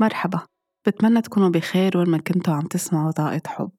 [0.00, 0.40] مرحبا.
[0.86, 3.70] بتمنى تكونوا بخير وين ما كنتوا عم تسمعوا طاقة حب.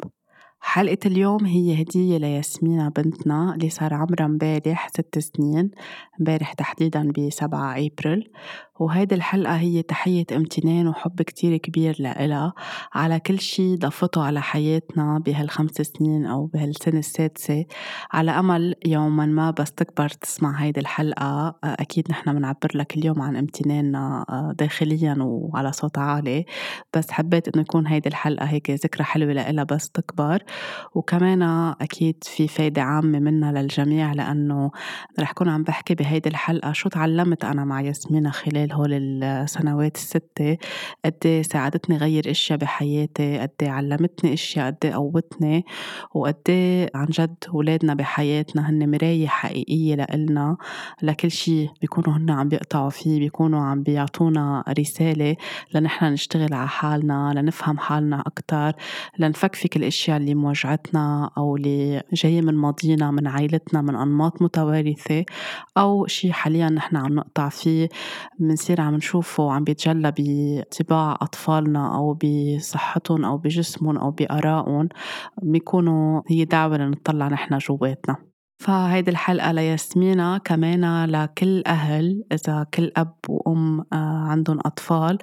[0.60, 5.72] حلقة اليوم هي هدية لياسمينة بنتنا اللي صار عمرها امبارح ست سنين
[6.20, 8.32] امبارح تحديدا بسبعة أبريل.
[8.80, 12.54] وهيدي الحلقة هي تحية امتنان وحب كتير كبير لإلها.
[12.94, 17.66] على كل شي ضفته على حياتنا بهالخمس سنين أو بهالسنة السادسة.
[18.12, 21.56] على أمل يوما ما بس تكبر تسمع هيدي الحلقة.
[21.64, 24.26] أكيد نحن بنعبر لك اليوم عن امتناننا
[24.60, 26.46] داخليا وعلى صوت عالي.
[26.96, 30.44] بس حبيت إنه يكون هيدي الحلقة هيك ذكرى حلوة لإلها بس تكبر.
[30.96, 31.42] وكمان
[31.82, 34.72] أكيد في فايدة عامة منها للجميع لأنه
[35.20, 38.94] رح كون عم بحكي بهيدي الحلقة شو تعلمت أنا مع ياسمينة خلال هول
[39.24, 40.58] السنوات الستة؟
[41.06, 45.66] قد إيه ساعدتني غير إشياء بحياتي؟ قد إيه علمتني إشياء؟ قد إيه قوتني؟
[46.14, 46.42] وقد
[46.96, 50.58] عن جد ولادنا بحياتنا هن مراية حقيقية لإلنا؟
[51.02, 55.36] لكل شي بيكونوا هن عم بيقطعوا فيه بيكونوا عم بيعطونا رسالة
[55.74, 58.72] لنحن نشتغل على حالنا لنفهم حالنا أكتر
[59.20, 65.26] لنفكفك الاشياء اللي موجعتنا أو اللي جاية من ماضينا من عائلتنا من أنماط متوارثة
[65.78, 67.90] أو شي حاليا نحن عم نقطع فيه.
[68.40, 74.90] بنصير عم نشوفه عم بيتجلى بطباع أطفالنا أو بصحتهم أو بجسمهم أو بآرائهم.
[75.44, 78.37] بيكونوا هي دعوة لنطلع نحن جواتنا.
[78.60, 85.18] فهيدي الحلقة لياسمينة كمان لكل أهل إذا كل أب وأم آه، عندهم أطفال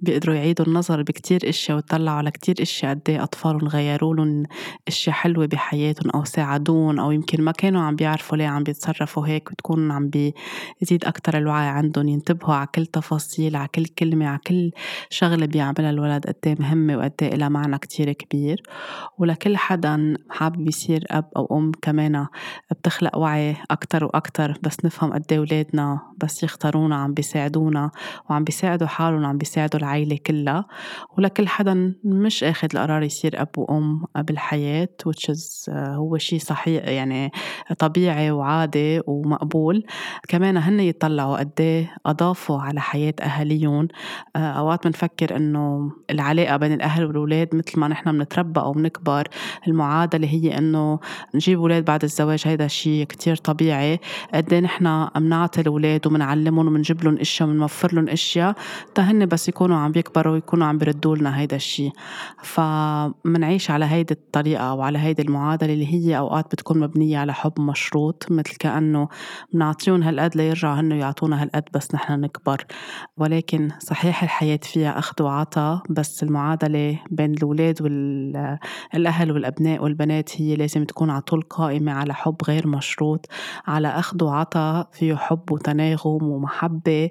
[0.00, 4.42] بيقدروا يعيدوا النظر بكتير إشياء ويطلعوا على كتير إشياء قد إيه أطفالهم غيروا لهم
[4.88, 9.50] إشياء حلوة بحياتهم أو ساعدون أو يمكن ما كانوا عم بيعرفوا ليه عم بيتصرفوا هيك
[9.50, 14.70] وتكون عم بيزيد أكتر الوعي عندهم ينتبهوا على كل تفاصيل على كل كلمة على كل
[15.10, 18.62] شغلة بيعملها الولد قد إيه مهمة وقد إيه معنى كتير كبير.
[19.18, 22.26] ولكل حدا حابب يصير أب أو أم كمان
[22.80, 27.90] بتخلق وعي أكتر وأكتر بس نفهم قد إيه ولادنا بس يختارونا عم بيساعدونا
[28.30, 30.64] وعم بيساعدوا حالهم وعم بيساعدوا العيلة كلها.
[31.18, 37.30] ولكل حدا مش أخذ القرار يصير أب وأم بالحياة is آه، هو شيء صحيح يعني
[37.78, 39.84] طبيعي وعادي ومقبول.
[40.28, 43.88] كمان هن يطلعوا قد إيه أضافوا على حياة أهاليهم.
[44.36, 49.28] آه، أوقات بنفكر إنه العلاقة بين الأهل والولاد مثل ما نحن بنتربى أو بنكبر
[49.68, 50.98] المعادلة هي إنه
[51.34, 54.00] نجيب ولاد بعد الزواج هيدا شيء كتير طبيعي
[54.34, 58.54] قد إيه نحن بنعطي الأولاد وبنعلمهم وبنجيب لهم إشياء وبنوفر لهم إشياء
[58.94, 61.92] تهن بس يكونوا عم بيكبروا ويكونوا عم بيردوا لنا هيدا الشيء
[62.42, 68.26] فمنعيش على هيدي الطريقة وعلى هيدي المعادلة اللي هي أوقات بتكون مبنية على حب مشروط
[68.30, 69.08] مثل كأنه
[69.52, 72.64] بنعطيهم هالقد ليرجعوا هن يعطونا هالقد بس نحن نكبر.
[73.16, 80.84] ولكن صحيح الحياة فيها أخذ وعطا بس المعادلة بين الأولاد والأهل والأبناء والبنات هي لازم
[80.84, 83.26] تكون على طول قائمة على حب غير مشروط
[83.66, 87.10] على أخذ وعطا فيه حب وتناغم ومحبة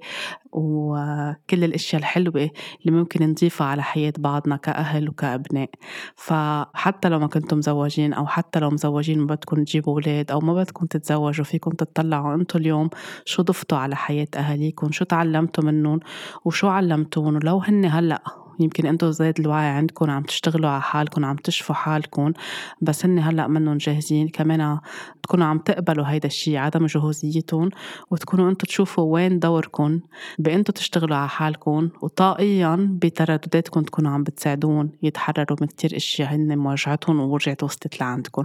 [0.52, 2.50] وكل الأشياء الحلوة
[2.82, 5.70] اللي ممكن نضيفها على حياة بعضنا كأهل وكأبناء.
[6.16, 10.54] فحتى لو ما كنتم مزوجين أو حتى لو مزوجين ما بدكم تجيبوا أولاد أو ما
[10.54, 12.90] بدكم تتزوجوا فيكم تطلعوا أنتم اليوم
[13.26, 16.00] شو ضفتوا على حياة أهاليكم شو تعلمتوا منهم
[16.46, 21.36] وشو علمتوهم ولو هن هلأ يمكن أنتم زاد الوعي عندكم عم تشتغلوا على حالكم عم
[21.36, 22.34] تشفوا حالكم
[22.82, 24.80] بس هن هلأ منهم جاهزين كمان
[25.24, 27.70] تكونوا عم تقبلوا هيدا الشيء عدم جهوزيتهم
[28.12, 30.00] وتكونوا أنتم تشوفوا وين دوركم
[30.40, 37.20] بانتم تشتغلوا على حالكم وطاقيا بتردداتكم تكونوا عم بتساعدون يتحرروا من كتير إشياء هن مواجهتهم
[37.20, 38.44] ورجعت وصلت لعندكم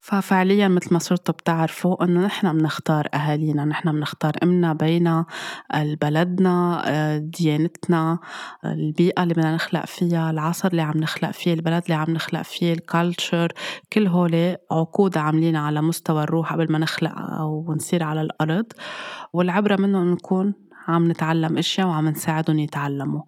[0.00, 5.24] ففعليا مثل ما صرتوا بتعرفوا إنه نحن بنختار أهالينا نحن بنختار أمنا بينا
[5.74, 6.82] بلدنا
[7.38, 8.18] ديانتنا
[8.64, 12.72] البيئة اللي بدنا نخلق فيها العصر اللي عم نخلق فيه البلد اللي عم نخلق فيه
[12.72, 13.52] الكالتشر
[13.92, 18.66] كل هول عقود عاملين على مستوى الروح قبل ما نخلق أو نصير على الأرض.
[19.32, 20.54] والعبرة منه نكون
[20.88, 23.22] عم نتعلم أشياء وعم نساعدهم يتعلموا.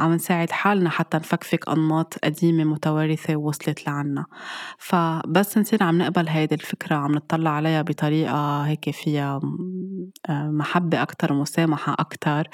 [0.00, 4.26] عم نساعد حالنا حتى نفكفك أنماط قديمة متوارثة وصلت لعنا.
[4.78, 9.40] فبس نصير عم نقبل هيدي الفكرة عم نطلع عليها بطريقة هيك فيها
[10.28, 12.48] آه، محبة أكثر ومسامحه أكثر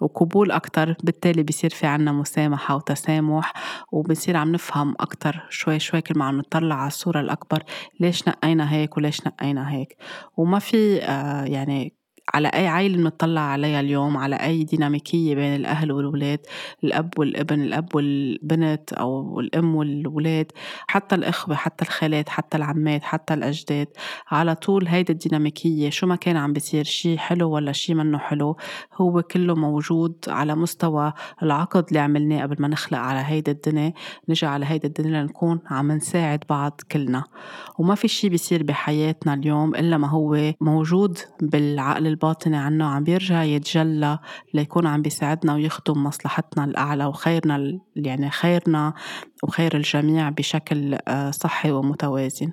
[0.00, 3.52] وقبول أكثر بالتالي بصير في عنا مسامحة وتسامح
[3.92, 7.62] وبصير عم نفهم أكثر شوي شوي كل ما عم نطلع على الصورة الأكبر.
[8.00, 9.96] ليش نقينا هيك وليش نقينا هيك؟
[10.36, 12.03] وما في آه، يعني
[12.34, 16.40] على أي عائلة بنطلع عليها اليوم على أي ديناميكية بين الأهل والولاد
[16.84, 20.52] الأب والابن الأب والبنت أو الأم والولاد
[20.88, 23.86] حتى الإخوة حتى الخالات حتى العمات حتى الأجداد.
[24.30, 28.56] على طول هيدي الديناميكية شو ما كان عم بيصير شي حلو ولا شي منه حلو
[28.94, 31.12] هو كله موجود على مستوى
[31.42, 33.92] العقد اللي عملناه قبل ما نخلق على هيدي الدنيا.
[34.28, 37.24] نجي على هيدي الدنيا لنكون عم نساعد بعض كلنا.
[37.78, 43.42] وما في شي بيصير بحياتنا اليوم إلا ما هو موجود بالعقل الباطني عنه عم بيرجع
[43.42, 44.18] يتجلى
[44.54, 48.94] ليكون عم بيساعدنا ويخدم مصلحتنا الأعلى وخيرنا يعني خيرنا
[49.42, 52.52] وخير الجميع بشكل آه، صحي ومتوازن.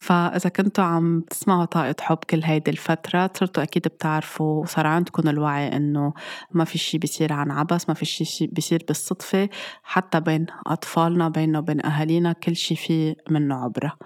[0.00, 5.76] فإذا كنتوا عم تسمعوا طاقة حب كل هيدي الفترة صرتوا أكيد بتعرفوا وصار عندكم الوعي
[5.76, 6.12] إنه
[6.52, 9.48] ما في شي بيصير عن عبس ما في شي بيصير بالصدفة.
[9.82, 13.96] حتى بين أطفالنا بيننا وبين أهالينا كل شي فيه منه عبرة.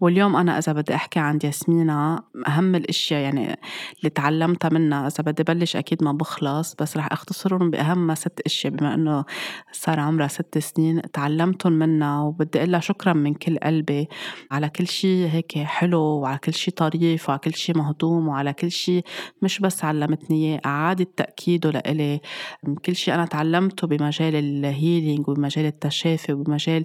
[0.00, 3.58] واليوم أنا إذا بدي أحكي عن ياسمينة أهم الأشياء يعني
[3.98, 8.72] اللي تعلمتها منها إذا بدي بلش أكيد ما بخلص بس رح أختصرهم بأهم ست أشياء.
[8.72, 9.24] بما إنه
[9.72, 14.08] صار عمرها ست سنين تعلمتهم منها وبدي أقول شكرا من كل قلبي
[14.50, 18.70] على كل شي هيك حلو وعلى كل شي طريف وعلى كل شي مهضوم وعلى كل
[18.70, 19.02] شي
[19.42, 22.20] مش بس علمتني إياه أعادت تأكيده لإلي.
[22.84, 26.84] كل شي أنا تعلمته بمجال ال healing وبمجال التشافي وبمجال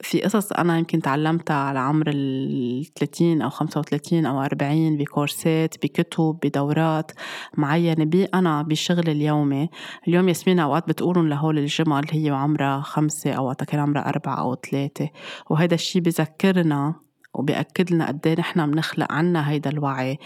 [0.00, 6.38] في قصص أنا يمكن تعلمتها على عمر ال 30 أو 35 أو 40 بكورسات بكتب
[6.42, 7.12] بدورات
[7.56, 8.04] معينة.
[8.04, 9.68] بي أنا بشغل اليومي.
[10.08, 14.54] اليوم ياسمين أوقات بتقولن لهول الجمل هي وعمرها خمسة أو وقتها كان عمرها أربعة أو
[14.54, 15.10] ثلاثة
[15.50, 17.03] وهذا الشي بذكرنا
[17.34, 20.18] وبيأكد لنا قد إيه نحن بنخلق عنا هيدا الوعي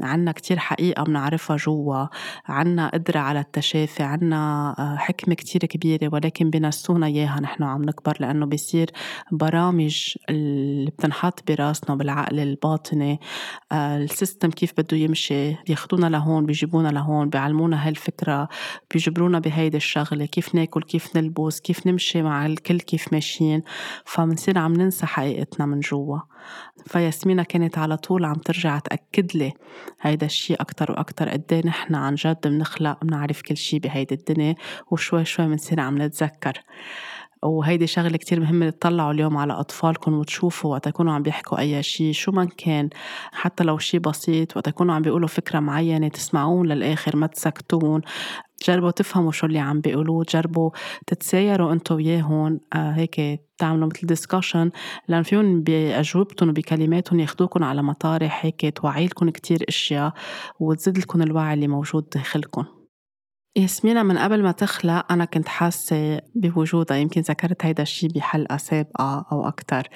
[0.00, 2.06] عنا كتير حقيقة بنعرفها جوا
[2.48, 8.16] عنا قدرة على التشافي عنا آه، حكمة كتير كبيرة ولكن بنسونا إياها نحن عم نكبر
[8.20, 8.90] لأنه بيصير
[9.32, 13.20] برامج اللي بتنحط براسنا بالعقل الباطني
[13.72, 18.48] آه، السيستم كيف بده يمشي بياخدونا لهون بيجيبونا لهون بيعلمونا هالفكرة
[18.90, 23.62] بيجبرونا بهيدي الشغلة كيف ناكل كيف نلبس كيف نمشي مع الكل كيف ماشيين
[24.04, 26.18] فمنصير عم ننسى حقيقتنا من جوا.
[26.86, 29.52] فياسمينة كانت على طول عم ترجع تأكد لي
[30.00, 34.54] هيدا الشيء أكتر وأكتر قد نحن عن جد بنخلق بنعرف كل شيء بهيدي الدنيا
[34.90, 36.62] وشوي شوي بنصير عم نتذكر.
[37.42, 42.12] وهيدي شغلة كتير مهمة تطلعوا اليوم على أطفالكم وتشوفوا وقت يكونوا عم بيحكوا أي شيء
[42.12, 42.88] شو ما كان.
[43.32, 48.00] حتى لو شيء بسيط وقت يكونوا عم بيقولوا فكرة معينة تسمعون للآخر ما تسكتون
[48.66, 50.70] جربوا تفهموا شو اللي عم بيقولوه جربوا
[51.06, 54.70] تتسايروا انتو وياهم آه هيك تعملوا مثل ديسكشن
[55.08, 60.12] لأن فيهم باجوبتهم وبكلماتهم ياخذوكم على مطارح هيك توعي لكم كثير أشياء
[60.60, 62.79] وتزيد لكم الوعي اللي موجود داخلكم
[63.56, 69.26] ياسمينة من قبل ما تخلق أنا كنت حاسة بوجودها يمكن ذكرت هيدا الشي بحلقة سابقة
[69.32, 69.88] أو أكتر.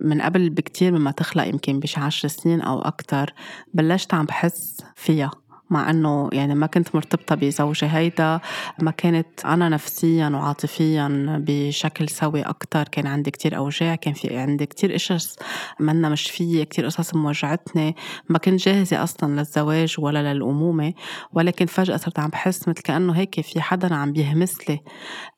[0.00, 3.34] من قبل بكتير مما تخلق يمكن بش عشر سنين أو أكتر
[3.74, 5.30] بلشت عم بحس فيها.
[5.72, 8.40] مع إنه يعني ما كنت مرتبطة بزوجي هيدا
[8.78, 11.08] ما كانت أنا نفسيا وعاطفيا
[11.46, 15.36] بشكل سوي أكثر كان عندي كتير أوجاع كان في عندي كتير قصص
[15.80, 17.96] منا مش فيي كتير قصص موجعتني.
[18.28, 20.92] ما كنت جاهزة أصلا للزواج ولا للأمومة.
[21.32, 24.80] ولكن فجأة صرت عم بحس مثل كأنه هيك في حدا عم بيهمس لي.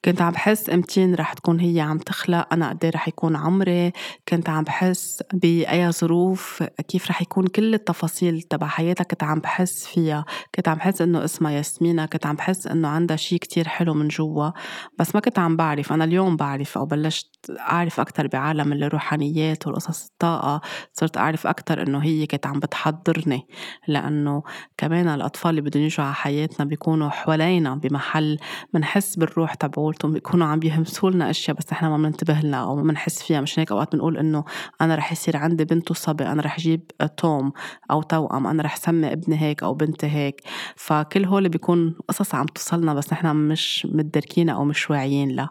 [0.05, 3.93] كنت عم بحس امتين رح تكون هي عم تخلق أنا قد إيه رح يكون عمري.
[4.29, 9.87] كنت عم بحس بأي ظروف كيف رح يكون كل التفاصيل تبع حياتها كنت عم بحس
[9.87, 10.24] فيها.
[10.55, 14.09] كنت عم بحس إنه اسمها ياسمينة كنت عم بحس إنه عندها شيء كتير حلو من
[14.09, 14.51] جوا
[14.99, 15.93] بس ما كنت عم بعرف.
[15.93, 20.61] أنا اليوم بعرف أو بلشت أعرف أكثر بعالم الروحانيات والقصص الطاقة
[20.93, 23.47] صرت أعرف أكثر إنه هي كانت عم بتحضرني.
[23.89, 24.43] لأنه
[24.77, 28.39] كمان الأطفال اللي بدهم يجوا على حياتنا بيكونوا حوالينا بمحل
[28.75, 32.83] بنحس بالروح تبعولتهم بيكونوا عم يهمسوا لنا أشياء بس إحنا ما بننتبه لها أو ما
[32.83, 33.41] بنحس فيها.
[33.41, 34.45] مشان هيك أوقات بنقول إنه
[34.81, 37.53] أنا رح يصير عندي بنت وصبي أنا رح أجيب توم
[37.91, 40.41] أو توأم أنا رح سمي ابني هيك أو بنتي هيك.
[40.77, 45.51] فكل هول بيكون قصص عم توصلنا بس نحن مش مدركينها أو مش واعيين لها.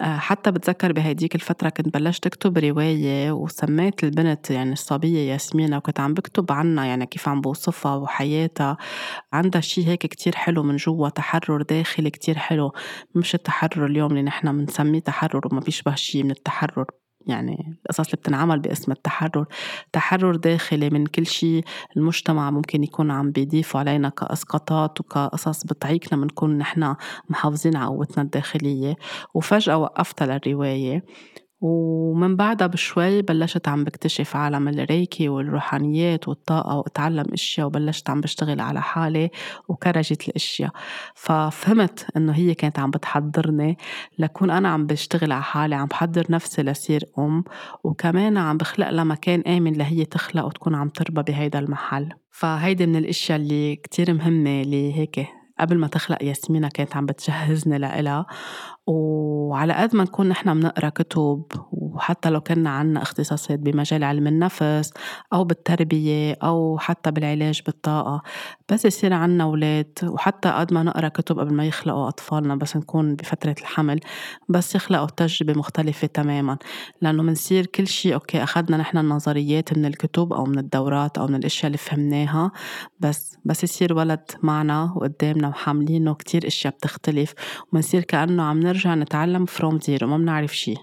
[0.00, 6.00] آه، حتى بتذكر بهديك الفترة كنت بلشت أكتب رواية وسميت البنت يعني الصبية ياسمينة وكنت
[6.00, 8.76] عم بكتب عنها يعني كيف عم بوصفها وحياتها.
[9.32, 12.72] عندها شيء هيك كتير حلو من جوا تحرر داخلي كتير حلو.
[13.14, 16.86] مش التحرر اليوم اللي نحن بنسميه تحرر وما بيشبه شيء من التحرر.
[17.26, 19.46] يعني القصص اللي بتنعمل باسم التحرر.
[19.92, 21.64] تحرر داخلي من كل شيء.
[21.96, 26.94] المجتمع ممكن يكون عم بيضيفوا علينا كاسقاطات وكقصص بتعيقنا من نكون نحن
[27.28, 28.96] محافظين على قوتنا الداخلية.
[29.34, 31.04] وفجأة وقفتها للرواية.
[31.60, 38.60] ومن بعدها بشوي بلشت عم بكتشف عالم الريكي والروحانيات والطاقة واتعلم أشياء وبلشت عم بشتغل
[38.60, 39.30] على حالي
[39.68, 40.70] وكرجت الأشياء.
[41.14, 43.78] ففهمت إنه هي كانت عم بتحضرني
[44.18, 47.44] لكون أنا عم بشتغل على حالي عم بحضر نفسي لصير أم
[47.84, 52.08] وكمان عم بخلق لها مكان آمن لهي تخلق وتكون عم تربى بهيدا المحل.
[52.30, 55.26] فهيدي من الأشياء اللي كتير مهمة اللي هيك
[55.60, 58.26] قبل ما تخلق ياسمينة كانت عم بتجهزني لإلها.
[58.90, 61.42] وعلى قد ما نكون نحن بنقرأ كتب
[61.72, 64.92] وحتى لو كنا عنا اختصاصات بمجال علم النفس
[65.32, 68.22] أو بالتربية أو حتى بالعلاج بالطاقة
[68.72, 69.98] بس يصير عنا أولاد.
[70.04, 74.00] وحتى قد ما نقرأ كتب قبل ما يخلقوا أطفالنا بس نكون بفترة الحمل
[74.48, 76.58] بس يخلقوا تجربة مختلفة تماما.
[77.02, 81.34] لأنه منصير كل شيء okay أخذنا نحن النظريات من الكتب أو من الدورات أو من
[81.34, 82.52] الأشياء اللي فهمناها
[83.00, 87.34] بس بس يصير ولد معنا وقدامنا وحاملينه كتير أشياء بتختلف.
[87.72, 90.74] ومنصير كأنه عم نرجع نتعلم from zero ما بنعرف شي.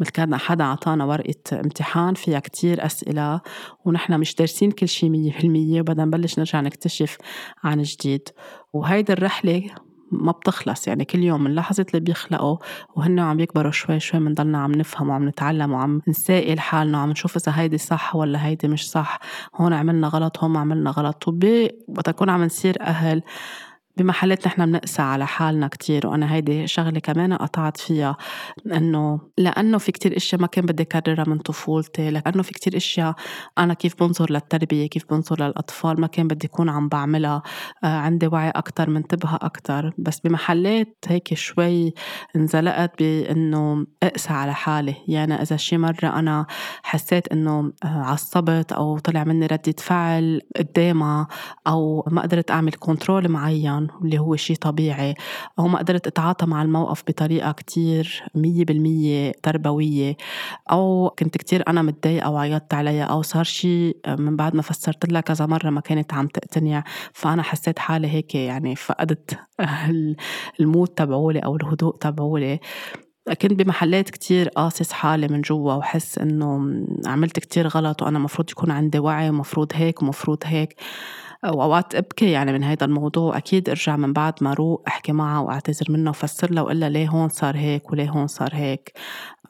[0.00, 3.40] مثل كان حدا عطانا ورقة امتحان فيها كتير أسئلة
[3.84, 7.18] ونحن مش دارسين كل شي مية بالمية وبدنا نبلش نرجع نكتشف
[7.64, 8.28] عن جديد.
[8.72, 9.70] وهيدي الرحلة
[10.12, 12.56] ما بتخلص يعني كل يوم من لحظة اللي بيخلقوا
[12.96, 17.36] وهن عم يكبروا شوي شوي بنضلنا عم نفهم وعم نتعلم وعم نسائل حالنا وعم نشوف
[17.36, 19.18] إذا هيدي صح ولا هيدي مش صح.
[19.54, 21.28] هون عملنا غلط هون عملنا غلط.
[21.28, 23.22] وبي وقت نكون عم نصير أهل
[24.00, 28.16] بمحلات نحن بنقسى على حالنا كتير وأنا هيدي شغلة كمان قطعت فيها
[28.66, 33.14] إنه لأنه في كتير أشياء ما كان بدي أكررها من طفولتي لأنه في كتير أشياء
[33.58, 37.42] أنا كيف بنظر للتربية كيف بنظر للأطفال ما كان بدي أكون عم بعملها
[37.84, 39.94] آه عندي وعي أكتر منتبهة أكتر.
[39.98, 41.94] بس بمحلات هيك شوي
[42.36, 44.94] انزلقت بإنه أقسى على حالي.
[45.08, 46.46] يعني إذا شي مرة أنا
[46.82, 51.28] حسيت إنه آه، عصبت أو طلع مني ردة فعل قدامها
[51.66, 55.14] أو ما قدرت أعمل كنترول معين واللي هو شيء طبيعي.
[55.58, 60.16] أو ما قدرت أتعاطى مع الموقف بطريقة كتير مية بالمية تربوية.
[60.72, 65.20] أو كنت كتير أنا متضايقة وعيطت عليها أو صار شيء من بعد ما فسرت لها
[65.20, 66.84] كذا مرة ما كانت عم تقتنع.
[67.12, 69.38] فأنا حسيت حالي هيك يعني فقدت
[70.60, 72.60] المود تبعولي أو الهدوء تبعولي.
[73.42, 76.60] كنت بمحلات كتير قاصص حالي من جوا وحس إنه
[77.06, 80.76] عملت كتير غلط وأنا مفروض يكون عندي وعي ومفروض هيك ومفروض هيك.
[81.44, 85.86] وأوقات أبكي يعني من هيدا الموضوع أكيد أرجع من بعد ما أروق أحكي معها وأعتذر
[85.88, 88.92] منها وفسر لها وإلا ليه هون صار هيك وليه هون صار هيك.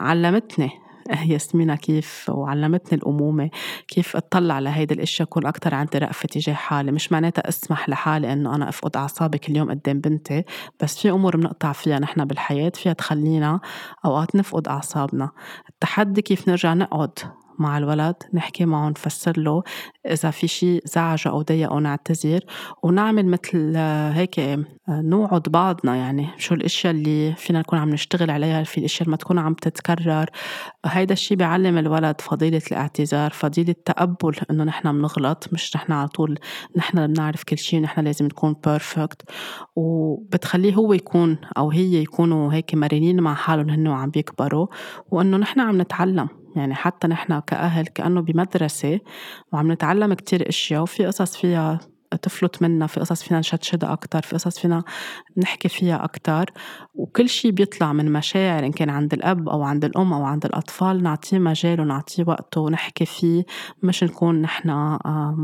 [0.01, 0.71] علمتني
[1.33, 3.51] ياسمينة كيف وعلمتني الأمومة
[3.89, 6.93] كيف أطلع على هيدي الأشياء أكون أكتر عندي رأفة تجاه حالي.
[6.93, 10.45] مش معناتها أسمح لحالي إنه أنا أفقد أعصابي كل يوم قدام بنتي
[10.83, 13.61] بس في أمور بنقطع فيها نحن بالحياة فيها تخلينا
[14.05, 15.31] أوقات نفقد أعصابنا.
[15.69, 17.19] التحدي كيف نرجع نقعد
[17.61, 19.63] مع الولد نحكي معه نفسر له
[20.07, 22.41] إذا في شيء زعجة أو ضايقه نعتذر
[22.83, 26.29] ونعمل مثل آه، هيك آه، نوعد بعضنا يعني.
[26.39, 30.31] شو الأشياء اللي فينا نكون عم نشتغل عليها في الأشياء اللي ما تكون عم تتكرر.
[30.87, 36.39] هيدا الشيء بيعلم الولد فضيلة الاعتذار فضيلة تقبل إنه نحن بنغلط مش نحن على طول
[36.77, 39.23] نحن بنعرف كل شيء نحن لازم نكون بيرفكت
[39.77, 44.67] وبتخليه هو يكون أو هي يكونوا هيك مرنين مع حالهم هن وعم بيكبروا
[45.11, 46.40] وإنه نحن عم نتعلم.
[46.57, 49.01] يعني حتى نحن كأهل كأنه بمدرسة
[49.53, 51.81] وعم نتعلم كتير أشياء وفي قصص فيها
[52.23, 54.83] تفلت منا في قصص فينا نشدشدها أكتر في قصص فينا
[55.37, 56.51] نحكي فيها أكتر.
[56.95, 61.03] وكل شيء بيطلع من مشاعر إن كان عند الأب أو عند الأم أو عند الأطفال
[61.03, 63.45] نعطيه مجال ونعطيه وقته ونحكي فيه.
[63.83, 64.71] مش نكون نحن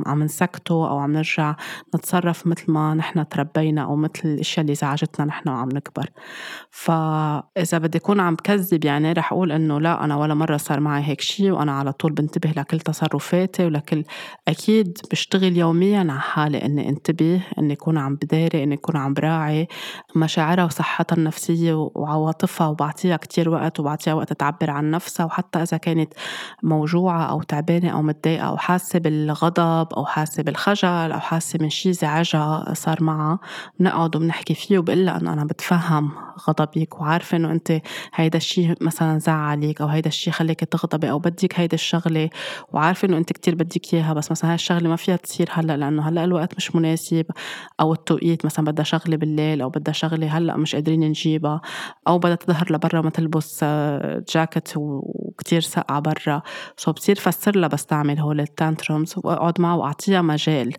[0.06, 1.56] عم نسكته أو عم نرجع
[1.96, 6.10] نتصرف مثل ما نحن تربينا أو مثل الأشياء اللي زعجتنا نحن وعم نكبر.
[6.70, 11.02] فإذا بدي أكون عم كذب يعني رح أقول إنه لا أنا ولا مرة صار معي
[11.02, 14.04] هيك شيء وأنا على طول بنتبه لكل تصرفاتي ولكل
[14.48, 16.55] أكيد بشتغل يوميا على حالي.
[16.56, 19.68] حالي إني انتبه إني أكون عم بداري إني أكون عم براعي
[20.16, 26.12] مشاعرها وصحتها النفسية وعواطفها وبعطيها كتير وقت وبعطيها وقت تعبر عن نفسها وحتى إذا كانت
[26.62, 31.92] موجوعة أو تعبانة أو متضايقة أو حاسة بالغضب أو حاسة بالخجل أو حاسة من شي
[31.92, 33.38] زعجها صار معها
[33.80, 36.10] بنقعد وبنحكي فيه وبقول لها إنه أنا بتفهم
[36.48, 37.80] غضبك وعارفة إنه أنت
[38.14, 42.30] هيدا الشي مثلا زعلك أو هيدا الشي خليك تغضبي أو بدك هيدا الشغلة
[42.72, 46.08] وعارفة إنه أنت كتير بدك إياها بس مثلا هاي الشغلة ما فيها تصير هلأ لأنه
[46.08, 47.26] هلأ الوقت الوقت مش مناسب
[47.80, 51.60] أو التوقيت مثلا بدها شغلة بالليل أو بدها شغلة هلأ مش قادرين نجيبها
[52.08, 53.64] أو بدها تظهر لبرا ما تلبس
[54.34, 56.42] جاكيت وكتير سقعة برا.
[56.76, 60.72] so بصير فسر لها بستعمل هول ال tantrums وأقعد معها وأعطيها مجال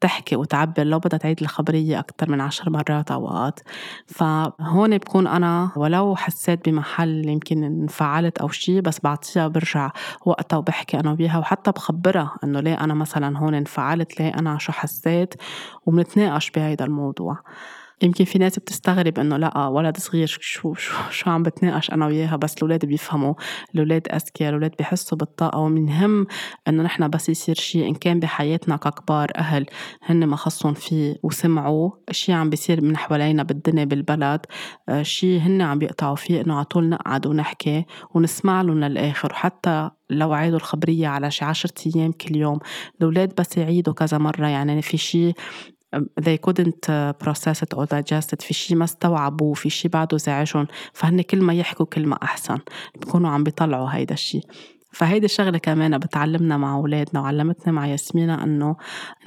[0.00, 3.60] تحكي وتعبر لو بدها تعيد الخبرية أكتر من عشر مرات أوقات.
[4.06, 9.90] فهون بكون أنا ولو حسيت بمحل يمكن انفعلت أو شي بس بعطيها برجع
[10.26, 14.72] وقتها وبحكي أنا وياها وحتى بخبرها إنه ليه أنا مثلا هون انفعلت ليه أنا شو
[14.72, 15.03] حسيت
[15.86, 17.38] وبنتناقش بهيدا الموضوع.
[18.02, 20.74] يمكن في ناس بتستغرب إنه لا ولد صغير شو شو
[21.10, 23.34] شو عم بتناقش أنا وياها بس الأولاد بيفهموا
[23.74, 26.26] الأولاد اذكياء الأولاد بيحسوا بالطاقة ومنهم
[26.68, 29.66] إنه نحن بس يصير شيء إن كان بحياتنا ككبار أهل
[30.02, 34.40] هن ما خصهم فيه وسمعوا شيء عم بيصير من حوالينا بالدنيا بالبلد
[34.88, 37.84] آه، شيء هن عم بيقطعوا فيه إنه على طول نقعد ونحكي
[38.14, 42.58] ونسمع لهم للآخر وحتى لو عيدوا الخبرية على شي عشرة أيام كل يوم
[43.00, 45.32] الأولاد بس يعيدوا كذا مرة يعني في شي
[46.20, 46.86] they couldn't
[47.24, 48.42] process it or digest it.
[48.42, 50.66] في شي ما استوعبوه في شي بعده زعجهم.
[50.92, 52.58] فهن كل ما يحكوا كل ما أحسن.
[53.00, 54.40] بيكونوا عم بيطلعوا هيدا الشي.
[54.94, 58.76] فهيدي الشغلة كمان بتعلمنا مع أولادنا وعلمتنا مع ياسمينة إنه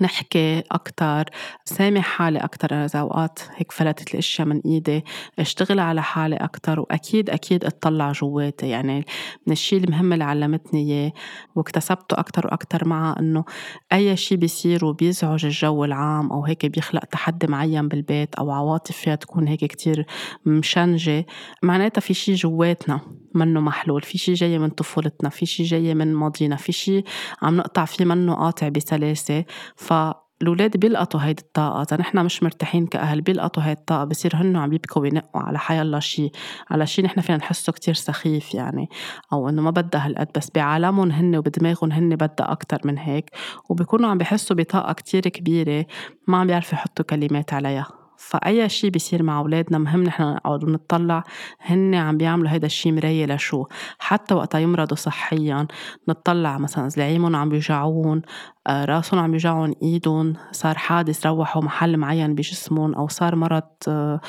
[0.02, 1.24] نحكي أكتر
[1.66, 2.72] سامح حالي أكتر.
[2.72, 5.06] أنا إذا أوقات هيك فلتت الأشياء من إيدي
[5.40, 8.70] اشتغل على حالي أكتر وأكيد أكيد اطلع جواتي.
[8.70, 9.06] يعني
[9.48, 11.12] من الشيء المهم اللي علمتني إياه
[11.56, 13.46] واكتسبته أكتر وأكتر معها إنه
[13.94, 19.16] أي شيء بيصير وبيزعج الجو العام أو هيك بيخلق تحدي معين بالبيت أو عواطف فيها
[19.16, 20.06] تكون هيك كتير
[20.46, 21.26] مشنجة
[21.64, 23.02] معناتها في شيء جواتنا
[23.34, 27.04] منه محلول في شيء جاي من طفولتنا في شيء جاي من ماضينا في شيء
[27.42, 29.46] عم نقطع فيه منه قاطع بسلاسة
[29.76, 29.94] ف
[30.42, 31.82] الأولاد بيلقطوا هيدي الطاقة.
[31.82, 35.82] إذا نحن مش مرتاحين كأهل بيلقطوا هيدي الطاقة بصير هن عم يبكوا وينقوا على حي
[35.82, 36.32] الله شيء
[36.72, 38.90] على شيء نحن فينا نحسه كتير سخيف يعني.
[39.34, 43.30] أو إنه ما بدها هالقد بس بعالمهم هن وبدماغهم هن بدها أكتر من هيك.
[43.70, 45.86] وبيكونوا عم بحسوا بطاقة كتير كبيرة
[46.28, 47.97] ما عم بيعرفوا يحطوا كلمات عليها.
[48.18, 51.24] فأي شيء بيصير مع أولادنا مهم نحن نقعد ونطلع
[51.62, 53.66] هن عم بيعملوا هيدا الشيء مراية لشو؟
[54.00, 55.68] حتى وقتا يمرضوا صحيا
[56.08, 58.22] نطلع مثلا زلعيمهم عم بيوجعون آه،
[58.70, 64.22] راسهم عم يوجعهم إيدهم صار حادث روحوا محل معين بجسمهم أو صار مرض آه،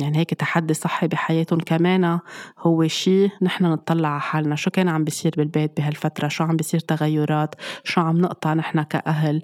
[0.00, 2.18] يعني هيك تحدي صحي بحياتهم كمان.
[2.58, 4.56] هو شيء نحن نطلع على حالنا.
[4.56, 7.54] شو كان عم بيصير بالبيت بهالفترة؟ شو عم بيصير تغيرات؟
[7.84, 9.42] شو عم نقطع نحن كأهل؟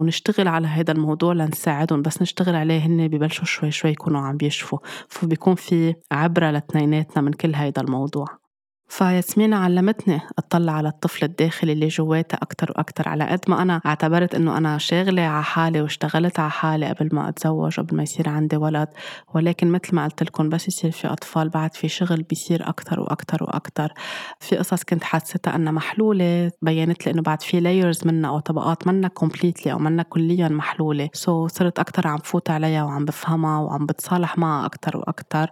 [0.00, 4.78] ونشتغل على هذا الموضوع لنساعدهم بس نشتغل عليه هن ببلشوا شوي شوي يكونوا عم بيشفوا
[5.08, 8.45] فبيكون في عبرة لاتنيناتنا من كل هذا الموضوع.
[8.88, 14.34] فياسمين علمتني أطلع على الطفل الداخلي اللي جواتي أكثر وأكثر على قد ما أنا اعتبرت
[14.34, 18.56] إنه أنا شاغلة على حالي واشتغلت على حالي قبل ما أتزوج قبل ما يصير عندي
[18.56, 18.88] ولد
[19.34, 23.44] ولكن مثل ما قلت لكم بس يصير في أطفال بعد في شغل بيصير أكثر وأكثر
[23.44, 23.92] وأكثر
[24.40, 28.86] في قصص كنت حاسستها إنها محلولة بينت لي إنه بعد في layers منها أو طبقات
[28.86, 31.08] منها completely أو منها كليا محلولة.
[31.12, 35.50] so صرت أكثر عم فوت عليها وعم بفهمها وعم بتصالح معها أكثر وأكثر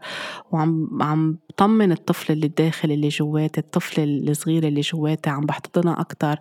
[0.53, 3.24] وعم عم بطمن الطفل اللي داخلي اللي جواتي
[3.59, 6.37] الطفل الصغير اللي جواتي عم بحتضنها أكتر.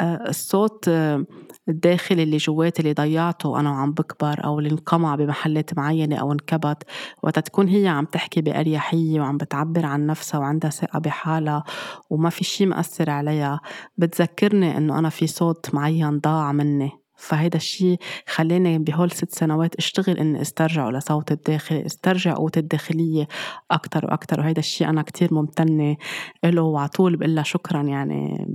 [0.00, 1.24] آه، الصوت آه،
[1.68, 6.82] الداخلي اللي جواتي اللي ضيعته وأنا وعم بكبر أو اللي انقمع بمحلات معينة أو انكبت
[7.22, 11.64] وقت تكون هي عم تحكي بأريحية وعم بتعبر عن نفسها وعندها ثقة بحالها
[12.10, 13.60] وما في شي مأثر عليها.
[13.98, 17.03] بتذكرني إنه أنا في صوت معين ضاع مني.
[17.24, 23.28] فهيدا الشيء خلاني بهول ست سنوات اشتغل إني استرجعه لصوت الداخل استرجع قوتي الداخلية
[23.70, 25.96] أكتر وأكتر وهيدا الشيء أنا كتير ممتنة
[26.44, 28.46] له وعطول بقول شكرا يعني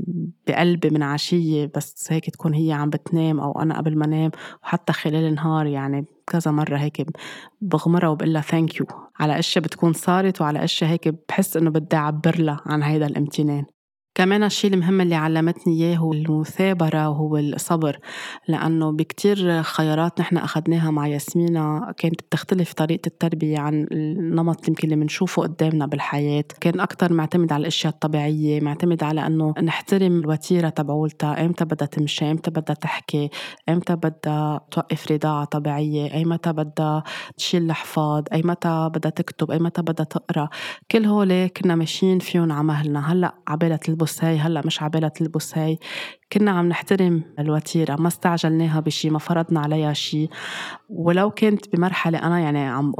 [0.47, 4.31] بقلبي من عشية بس هيك تكون هي عم بتنام أو أنا قبل ما نام
[4.63, 7.07] وحتى خلال النهار يعني كذا مرة هيك
[7.61, 8.85] بغمرها وبقول لها ثانك يو
[9.19, 13.65] على أشياء بتكون صارت وعلى أشياء هيك بحس إنه بدي أعبر لها عن هيدا الامتنان.
[14.19, 17.99] كمان الشيء المهم اللي علمتني إياه هو المثابرة وهو الصبر
[18.47, 24.95] لأنه بكتير خيارات نحن أخذناها مع ياسمينة كانت بتختلف طريقة التربية عن النمط يمكن اللي
[24.95, 26.43] بنشوفه قدامنا بالحياة.
[26.61, 32.31] كان أكتر معتمد على الأشياء الطبيعية معتمد على أنه نحترم الوتيرة تبعولتها إمتى بدها تمشي
[32.31, 33.29] إمتى بدها تحكي
[33.69, 37.03] إمتى بدها توقف رضاعة طبيعية أي متى بدها
[37.37, 40.49] تشيل الحفاض أي متى بدها تكتب أي متى بدها تقرأ.
[40.91, 45.09] كل هول كنا ماشيين فيهم على مهلنا هلأ عبالة تلبس تلبس هاي هلأ مش عبالها
[45.09, 45.79] تلبس هاي.
[46.33, 50.29] كنا عم نحترم الوتيرة ما استعجلناها بشي ما فرضنا عليها شي.
[50.89, 52.93] ولو كنت بمرحلة أنا يعني عم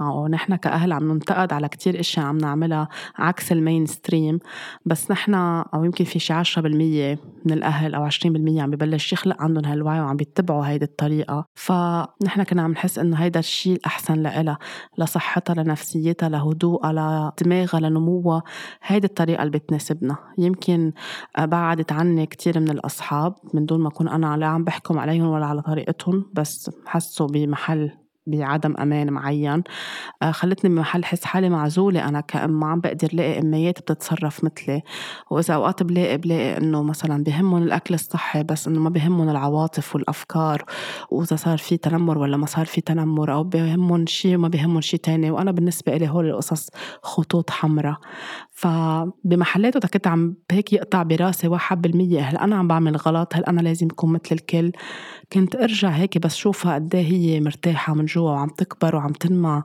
[0.00, 4.38] ونحن كأهل عم ننتقد على كتير إشياء عم نعملها عكس ال mainstream
[4.86, 5.34] بس نحن
[5.74, 10.16] أو يمكن في شي 10% من الأهل أو 20% عم ببلش يخلق عندهم هالوعي وعم
[10.16, 11.44] بيتبعوا هيدي الطريقة.
[11.54, 14.58] فنحن كنا عم نحس إنه هيدا الشيء الأحسن لإلها
[14.98, 18.42] لصحتها لنفسيتها لهدوءها لدماغها لنموها.
[18.82, 20.16] هيدي الطريقة اللي بتناسبنا.
[20.38, 20.92] يمكن
[21.38, 25.46] بعدت عني كتير من الأصحاب من دون ما أكون أنا لا عم بحكم عليهم ولا
[25.46, 27.90] على طريقتهم بس حسوا بمحل
[28.28, 29.62] بعدم أمان معين.
[30.22, 32.08] آه، خلتني بمحل حس حالي معزولة.
[32.08, 34.82] أنا كأم ما عم بقدر لاقي اميات بتتصرف مثلي.
[35.30, 40.64] وإذا أوقات بلاقي بلاقي إنه مثلا بهمهم الأكل الصحي بس إنه ما بهمهم العواطف والأفكار.
[41.10, 45.00] وإذا صار في تنمر ولا ما صار في تنمر أو بهمهم شيء وما بهمهم شيء
[45.00, 45.30] تاني.
[45.30, 46.68] وأنا بالنسبة لي هول القصص
[47.02, 47.96] خطوط حمراء.
[48.50, 53.60] فبمحلات كنت عم هيك يقطع براسي واحد بالمية هل أنا عم بعمل غلط؟ هل أنا
[53.60, 54.72] لازم أكون مثل الكل؟
[55.32, 58.17] كنت أرجع هيك بس شوفها قد إيه هي مرتاحة من جوا.
[58.24, 59.62] وعم تكبر وعم تنمى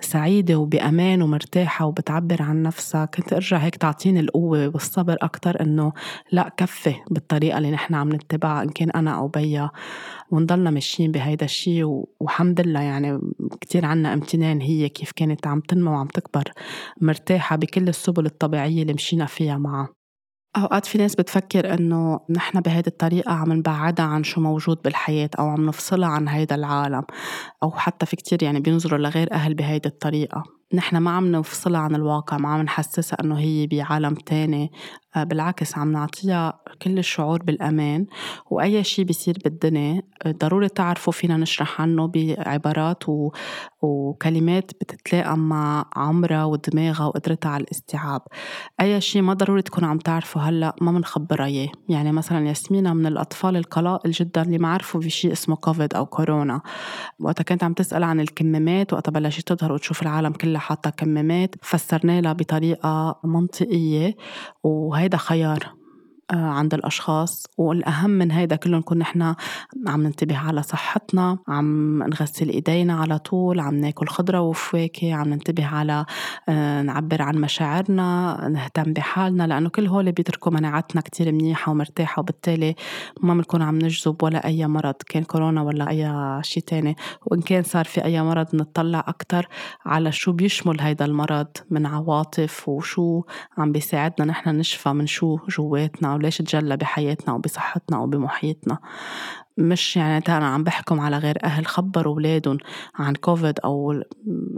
[0.00, 5.92] سعيدة وبأمان ومرتاحة وبتعبر عن نفسها كنت أرجع هيك تعطيني القوة والصبر أكتر إنه
[6.32, 9.70] لا كفي بالطريقة اللي نحن عم نتبعها إن كان أنا أو بيا
[10.30, 13.20] ونضلنا ماشيين بهيدا الشيء والحمد لله يعني
[13.60, 16.44] كتير عنا امتنان هي كيف كانت عم تنمى وعم تكبر
[17.00, 20.01] مرتاحة بكل السبل الطبيعية اللي مشينا فيها معها.
[20.56, 25.48] أوقات في ناس بتفكر إنه نحن بهيدي الطريقة عم نبعدها عن شو موجود بالحياة أو
[25.48, 27.02] عم نفصلها عن هيدا العالم
[27.62, 30.42] أو حتى في كتير يعني بينظروا لغير أهل بهيدي الطريقة.
[30.74, 34.72] نحن ما عم نفصلها عن الواقع ما عم نحسسها إنه هي بعالم تاني.
[35.16, 38.06] آه، بالعكس عم نعطيها كل الشعور بالأمان.
[38.50, 43.30] وأي شيء بيصير بالدنيا آه، ضروري تعرفوا فينا نشرح عنه بعبارات و...
[43.82, 48.20] وكلمات بتتلائم مع عمرها ودماغها وقدرتها على الاستيعاب.
[48.80, 51.68] أي شيء ما ضروري تكون عم تعرفه هلأ ما بنخبرها إياه.
[51.88, 56.06] يعني مثلا ياسمينة من الأطفال القلائل جدا اللي ما عرفوا في شيء اسمه كوفيد أو
[56.06, 56.60] كورونا.
[57.20, 62.20] وقتها كانت عم تسأل عن الكمامات وقتها بلشت تظهر وتشوف العالم كلها حاطة كمامات فسرنا
[62.20, 64.16] لها بطريقة منطقية
[64.62, 65.81] وهيدا خيار.
[66.30, 69.34] عند الأشخاص والأهم من هيدا كله نكون نحن
[69.86, 75.66] عم ننتبه على صحتنا عم نغسل إيدينا على طول عم ناكل خضرة وفواكه عم ننتبه
[75.66, 76.04] على
[76.48, 82.74] آه، نعبر عن مشاعرنا نهتم بحالنا لأنه كل هول بيتركوا مناعتنا كتير منيحة ومرتاحة وبالتالي
[83.22, 86.96] ما بنكون عم نجذب ولا أي مرض كان كورونا ولا أي شيء تاني.
[87.26, 89.48] وإن كان صار في أي مرض نطلع أكتر
[89.86, 93.22] على شو بيشمل هيدا المرض من عواطف وشو
[93.58, 96.11] عم بيساعدنا نحن نشفى من شو جواتنا.
[96.14, 98.78] وليش تجلى بحياتنا وبصحتنا وبمحيطنا.
[99.58, 102.58] مش يعني أنا عم بحكم على غير أهل خبروا أولادهم
[102.94, 104.02] عن كوفيد أو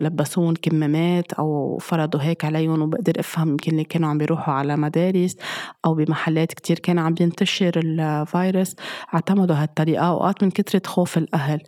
[0.00, 5.36] لبسون كمامات أو فرضوا هيك عليهم وبقدر أفهم يمكن اللي كانوا عم بيروحوا على مدارس
[5.84, 8.76] أو بمحلات كتير كان عم بينتشر الفيروس.
[9.14, 11.60] اعتمدوا هالطريقة أوقات من كترة خوف الأهل.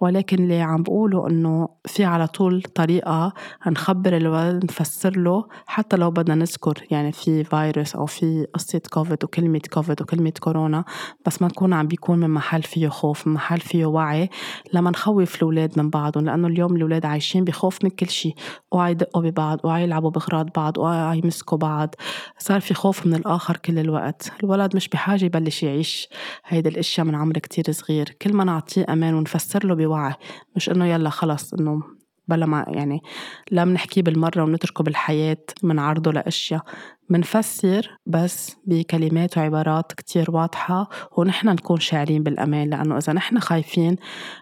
[0.00, 3.32] ولكن اللي عم بقوله إنه في على طول طريقة
[3.66, 9.24] نخبر الولد نفسر له حتى لو بدنا نذكر يعني في فيروس أو في قصة كوفيد
[9.24, 10.84] وكلمة كوفيد وكلمة كورونا
[11.26, 14.30] بس ما نكون عم بيكون من محل فيه خوف محل فيه وعي
[14.72, 18.34] لما نخوف الأولاد من بعضهم لأنه اليوم الأولاد عايشين بخوف من كل شيء
[18.72, 21.94] اوعى يدقوا ببعض اوعى يلعبوا بغراض بعض اوعى يمسكوا بعض.
[22.38, 24.32] صار في خوف من الآخر كل الوقت.
[24.44, 26.08] الولد مش بحاجة يبلش يعيش
[26.46, 28.16] هيدي الأشياء من عمر كتير صغير.
[28.22, 30.14] كل ما نعطيه أمان ونفسر له بوعي
[30.56, 31.97] مش إنه يلا خلص إنه
[32.28, 33.02] بلا ما يعني
[33.50, 36.62] لا بنحكيه بالمرة ونتركه بالحياة منعرضه لأشياء.
[37.10, 43.96] منفسر بس بكلمات وعبارات كتير واضحة ونحن نكون شاعرين بالأمان لأنه إذا نحن خايفين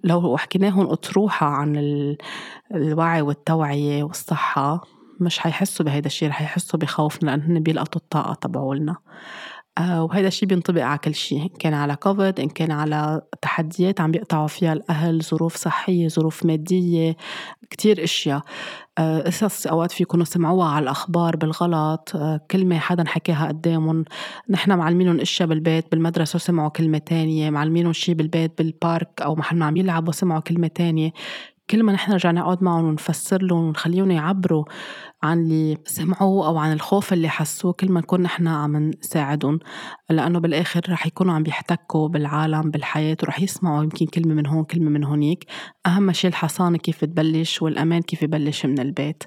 [0.05, 1.77] لو حكيناهم أطروحة عن
[2.75, 4.85] الوعي والتوعية والصحة
[5.21, 8.97] مش حيحسوا بهيدا الشيء رح يحسوا بخوفنا لأن بيلقطوا الطاقة تبعولنا.
[9.81, 14.11] وهذا الشيء بينطبق على كل شيء إن كان على كوفيد إن كان على تحديات عم
[14.11, 17.17] بيقطعوا فيها الأهل ظروف صحية ظروف مادية
[17.71, 18.43] كتير أشياء.
[18.99, 24.05] آه، قصص أوقات في يكونوا سمعوها على الأخبار بالغلط آه، كلمه حدا حكاها قدامهم.
[24.51, 29.67] نحن معلمينهم أشياء بالبيت بالمدرسة وسمعوا كلمة تانية معلمينهم شيء بالبيت بالبارك أو محل ما
[29.67, 31.13] عم يلعبوا سمعوا كلمة تانية.
[31.71, 34.65] كل ما نحن نرجع نقعد معهم ونفسر لهم ونخليهم يعبروا
[35.23, 39.59] عن اللي سمعوه أو عن الخوف اللي حسوه كل ما نكون نحن عم نساعدهم.
[40.11, 44.91] لأنه بالآخر رح يكونوا عم بيحتكوا بالعالم بالحياة ورح يسمعوا يمكن كلمة من هون كلمة
[44.91, 45.45] من هونيك.
[45.87, 49.25] أهم شيء الحصانة كيف تبلش والأمان كيف يبلش من البيت.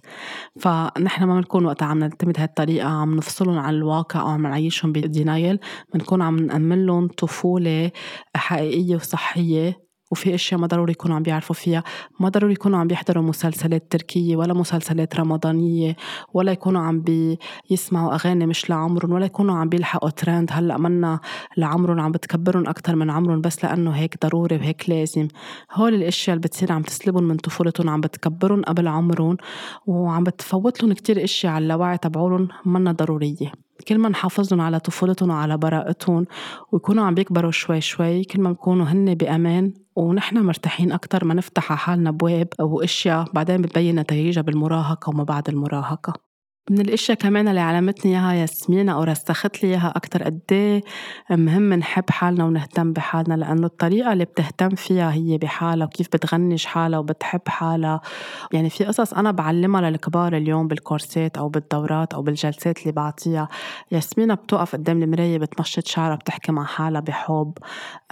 [0.59, 5.59] فنحن ما بنكون وقتها عم نعتمد هالطريقة عم نفصلهم عن الواقع أو عم نعيشهم بدينايل.
[5.93, 7.91] بنكون عم نأمن لهم طفولة
[8.35, 9.88] حقيقية وصحية.
[10.11, 11.83] وفي أشياء ما ضروري يكونوا عم بيعرفوا فيها.
[12.19, 15.95] ما ضروري يكونوا عم بيحضروا مسلسلات تركية ولا مسلسلات رمضانية
[16.33, 21.19] ولا يكونوا عم بيسمعوا أغاني مش لعمرهم ولا يكونوا عم بيلحقوا ترند هلأ منا
[21.57, 25.27] لعمرهم عم بتكبرهم أكثر من عمرهم بس لأنه هيك ضروري وهيك لازم.
[25.73, 29.37] هول الأشياء اللي بتصير عم تسلبهم من طفولتهم عم بتكبرهم قبل عمرهم
[29.87, 33.51] وعم بتفوت لهم كثير أشياء على اللاوعي تبعولهم منا ضرورية.
[33.87, 36.25] كل ما نحافظهم على طفولتهم وعلى براءتهم
[36.71, 41.71] ويكونوا عم بيكبروا شوي شوي كل ما بيكونوا هن بأمان ونحن مرتاحين أكتر ما نفتح
[41.71, 46.28] على حالنا أبواب وأشياء بعدين بتبين نتائجها بالمراهقة وما بعد المراهقة.
[46.69, 50.83] من الأشياء كمان اللي علمتني إياها ياسمين أو رسخت لي إياها أكثر قد إيه
[51.29, 56.99] مهم نحب حالنا ونهتم بحالنا لأنه الطريقة اللي بتهتم فيها هي بحالها وكيف بتغنج حالها
[56.99, 58.01] وبتحب حالها.
[58.53, 63.47] يعني في قصص أنا بعلمها للكبار اليوم بالكورسات أو بالدورات أو بالجلسات اللي بعطيها.
[63.91, 67.53] ياسمين بتوقف قدام المراية بتمشط شعرها بتحكي مع حالها بحب.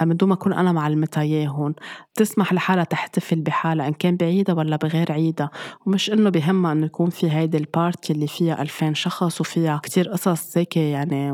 [0.02, 1.74] من دون ما أكون أنا معلمتها إياهم.
[2.14, 5.50] بتسمح لحالها تحتفل بحالها إن كان بعيدها ولا بغير عيدها
[5.86, 10.08] ومش إنه بهمها إنه يكون في هيدي البارتي اللي فيها فيها ألفين شخص وفيها كتير
[10.08, 11.32] قصص هيك يعني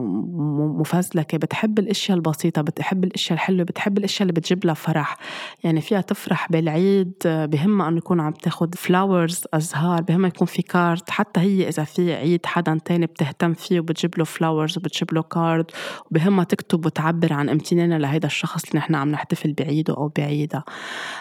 [0.79, 5.17] مفزلكة بتحب الأشياء البسيطة بتحب الأشياء الحلوة بتحب الأشياء اللي بتجيب لها فرح.
[5.65, 11.11] يعني فيها تفرح بالعيد بهمها أنه يكون عم تاخد flowers أزهار بهمها يكون في card
[11.11, 15.71] حتى هي إذا في عيد حدا تاني بتهتم فيه وبتجيب له flowers وبتجيب له card
[16.11, 20.65] وبهمها تكتب وتعبر عن امتنانها لهيدا الشخص اللي نحن عم نحتفل بعيده أو بعيدها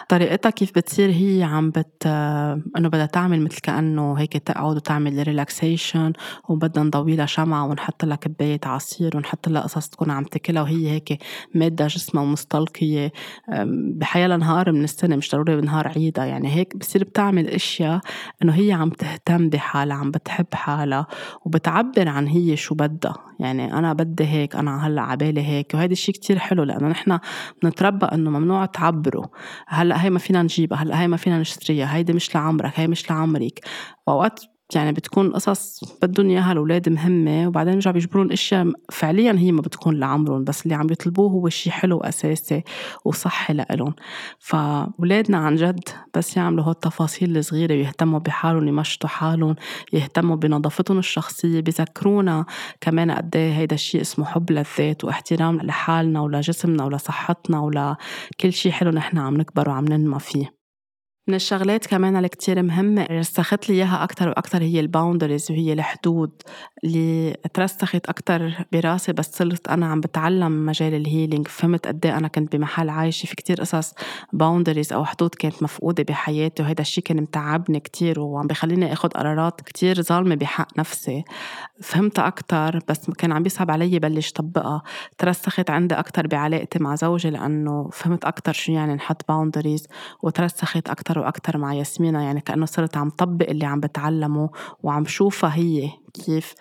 [0.08, 5.73] طريقتها كيف بتصير؟ هي عم بت إنه بدها تعمل مثل كأنه هيك تقعد وتعمل relaxation
[5.74, 6.12] occasion
[6.48, 10.90] وبدنا نضوي لها شمعة ونحط لها كباية عصير ونحط لها قصص تكون عم تاكلها وهي
[10.90, 11.22] هيك
[11.54, 13.12] مادة جسمها ومستلقية.
[13.98, 16.24] بحيالها نهار من السنة مش ضروري بنهار عيدها.
[16.24, 18.00] يعني هيك بتصير بتعمل أشياء
[18.42, 21.06] إنه هي عم تهتم بحالها عم بتحب حالها
[21.44, 23.14] وبتعبر عن هي شو بدها.
[23.40, 25.74] يعني أنا بدي هيك أنا هلأ عبالي هيك.
[25.74, 27.18] وهذا الشيء كتير حلو لأنه نحن
[27.62, 29.26] بنتربى إنه ممنوع تعبروا.
[29.66, 33.10] هلأ هي ما فينا نجيبها هلأ هي ما فينا نشتريها هيدي مش لعمرك هي مش
[33.10, 33.60] لعمرك.
[34.06, 34.40] وأوقات
[34.76, 40.00] يعني بتكون قصص بدهم اياها الاولاد مهمة وبعدين بيرجعوا بيجبرون أشياء فعليا هي ما بتكون
[40.00, 42.62] لعمرهم بس اللي عم يطلبوه هو شيء حلو اساسي
[43.04, 43.94] وصحي لإلهم.
[44.38, 49.56] فأولادنا عن جد بس يعملوا هالتفاصيل الصغيرة ويهتموا بحالهم يمشطوا حالهم
[49.92, 52.46] يهتموا بنظافتهم الشخصية بذكرونا
[52.80, 58.90] كمان قد إيه هيدا الشيء اسمه حب للذات واحترام لحالنا ولجسمنا ولصحتنا ولكل شيء حلو
[58.90, 60.53] نحن عم نكبر وعم ننمى فيه.
[61.28, 65.72] من الشغلات كمان اللي كتير مهمة رسخت لي إياها أكتر وأكتر هي ال boundaries وهي
[65.72, 66.30] الحدود
[66.84, 72.16] اللي ترسخت أكتر براسي بس صرت أنا عم بتعلم مجال ال healing فهمت قد إيه
[72.16, 73.26] أنا كنت بمحل عايشة.
[73.26, 73.94] في كتير قصص
[74.32, 79.60] boundaries أو حدود كانت مفقودة بحياتي وهذا الشيء كان متعبني كتير وعم بخليني آخد قرارات
[79.60, 81.24] كتير ظالمة بحق نفسي.
[81.82, 84.82] فهمتها أكتر بس كان عم بيصعب علي بلش طبقها.
[85.18, 89.86] ترسخت عندي أكتر بعلاقتي مع زوجي لأنه فهمت أكتر شو يعني نحط boundaries
[90.22, 94.50] وترسخت أكتر أكتر وأكتر مع ياسمينة يعني كأنه صرت عم طبق اللي عم بتعلمه
[94.82, 96.54] وعم شوفها هي كيف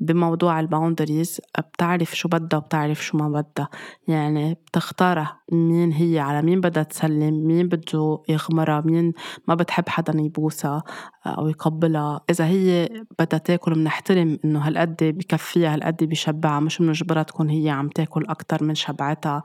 [0.00, 3.68] بموضوع الباوندريز بتعرف شو بدها وبتعرف شو ما بدها.
[4.08, 9.12] يعني بتختارها مين هي على مين بدها تسلم مين بده يغمرها مين
[9.48, 10.82] ما بتحب حدا يبوسها
[11.26, 12.20] أو يقبلها.
[12.30, 17.88] إذا هي بدها تاكل بنحترم إنه هالقد بكفيها هالقد بشبعها مش بنجبرها تكون هي عم
[17.88, 19.42] تاكل أكتر من شبعتها.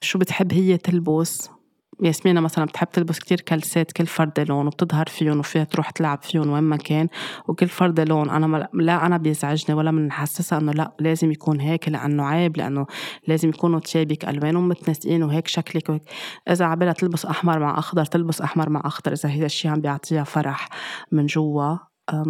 [0.00, 1.57] شو بتحب هي تلبس؟
[2.02, 6.50] ياسمينة مثلا بتحب تلبس كتير كلسات كل فردة لون وبتظهر فيهم وفيها تروح تلعب فيهم
[6.50, 7.08] وين ما كان
[7.48, 8.30] وكل فردة لون.
[8.30, 12.86] أنا لا أنا بيزعجني ولا بنحسسها إنه لا لازم يكون هيك لأنه عيب لأنه
[13.26, 15.88] لازم يكونوا تشابك ألوانهم متناسقين وهيك شكلك.
[15.88, 16.02] وهيك
[16.50, 19.12] إذا عبالها تلبس أحمر مع أخضر تلبس أحمر مع أخضر.
[19.12, 20.68] إذا هذا الشيء عم بيعطيها فرح
[21.12, 21.76] من جوا
[22.12, 22.22] آه،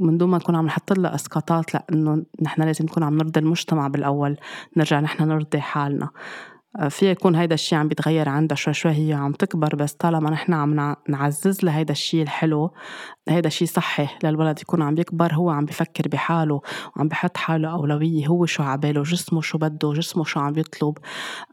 [0.00, 3.88] من دون ما نكون عم نحط لها إسقاطات لأنه نحن لازم نكون عم نرضي المجتمع
[3.88, 4.36] بالأول.
[4.76, 6.10] نرجع نحن نرضي حالنا.
[6.88, 10.52] في يكون هيدا الشيء عم بيتغير عندها شوي شوي هي عم تكبر بس طالما نحن
[10.52, 12.70] عم نعزز لها هيدا الشيء الحلو
[13.28, 16.60] هيدا شيء صحي للولد يكون عم يكبر هو عم بفكر بحاله
[16.96, 20.98] وعم بحط حاله أولوية هو شو عباله جسمه شو بده جسمه شو عم يطلب.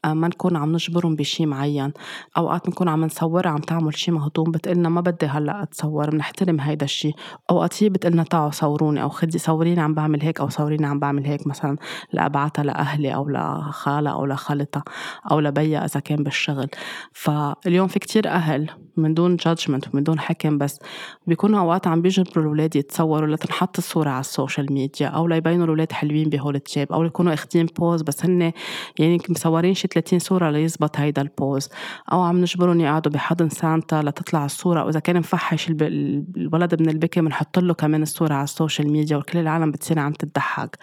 [0.05, 1.93] آه، ما نكون عم نجبرهم بشيء معين.
[2.37, 6.85] أوقات بنكون عم نصورها عم تعمل شيء مهضوم بتقلنا ما بدي هلأ أتصور بنحترم هيدا
[6.85, 7.13] الشيء
[7.51, 11.25] أوقات هي بتقلنا تعوا صوروني أو خدي صوريني عم بعمل هيك أو صوريني عم بعمل
[11.25, 11.77] هيك مثلا
[12.13, 14.83] لأبعتها لأهلي أو لخالها أو لخالتها
[15.31, 16.67] أو لبيها إذا كان بالشغل.
[17.13, 20.79] فاليوم في كتير أهل من دون judgment ومن دون حكم بس
[21.27, 25.91] بيكونوا أوقات عم بيجبروا الأولاد يتصوروا لتنحط الصورة على ال social media أو ليبينوا الأولاد
[25.91, 28.51] حلوين بهول التياب أو يكونوا أخدين pose بس هن
[28.99, 31.69] يعني مصورين شي 30 صورة ليزبط هيدا ال pose
[32.11, 37.59] أو عم نجبرهم يقعدوا بحضن سانتا لتطلع الصورة وإذا كان مفحم الولد من البكي بنحط
[37.59, 40.77] له كمان الصورة على ال social media وكل العالم بتصير عم تضحك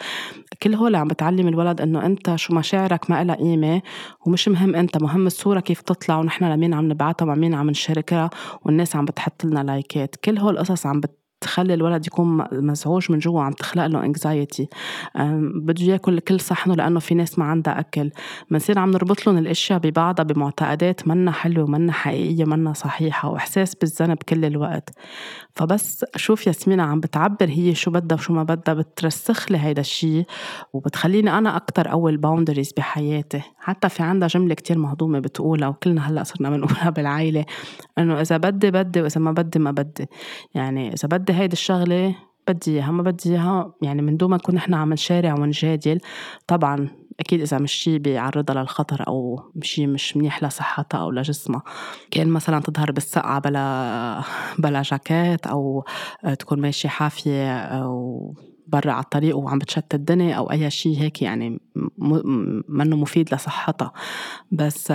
[0.62, 3.82] كل هول عم بتعلم الولد إنه أنت شو مشاعرك ما لها قيمة
[4.26, 8.30] ومش مهم أنت مهم الصورة كيف تطلع ونحن لمين عم نبعتها ومع مين عم نشاركها
[8.64, 13.18] والناس عم بتحط لنا لايكات كل هول القصص عم بت تخلي الولد يكون مزعوج من
[13.18, 14.68] جوا عم تخلق له انكزايتي
[15.54, 18.10] بده ياكل كل صحنه لأنه في ناس ما عندها أكل.
[18.50, 24.16] بنصير عم نربط لهم الأشياء ببعضها بمعتقدات منا حلوة منا حقيقية منا صحيحة وإحساس بالذنب
[24.28, 24.90] كل الوقت.
[25.54, 30.24] فبس شوف ياسمينة عم بتعبر هي شو بدها وشو ما بدها بترسخ لي هيدا الشيء
[30.72, 33.42] وبتخليني أنا أكثر أول باوندريز بحياتي.
[33.58, 37.44] حتى في عندها جملة كتير مهضومة بتقولها وكلنا هلأ صرنا بنقولها بالعائله
[37.98, 40.06] إنه إذا بدي بدي وإذا ما بدي ما بدي.
[40.54, 42.14] يعني إذا بدي هيدي الشغلة
[42.48, 43.72] بدي إياها ما بدي إياها.
[43.82, 46.00] يعني من دون ما نكون نحن عم نشارع ونجادل
[46.46, 46.88] طبعا
[47.20, 51.62] أكيد إذا مش شيء بيعرضها للخطر أو شيء مش منيح لصحتها أو لجسمها.
[52.10, 54.22] كأن مثلا تظهر بالسقعة بلا
[54.58, 55.84] بلا جاكيت أو
[56.38, 58.34] تكون ماشية حافية أو
[58.66, 61.60] برا على الطريق وعم بتشتت الدنيا أو أي شيء هيك يعني
[62.68, 63.92] منه مفيد لصحتها.
[64.52, 64.92] بس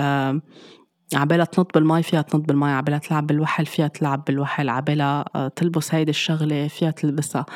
[1.14, 5.94] عبالها تنط بالمي فيها تنط بالمي عبالها تلعب بالوحل فيها تلعب بالوحل عبالها آه، تلبس
[5.94, 7.46] هيدي الشغلة فيها تلبسها.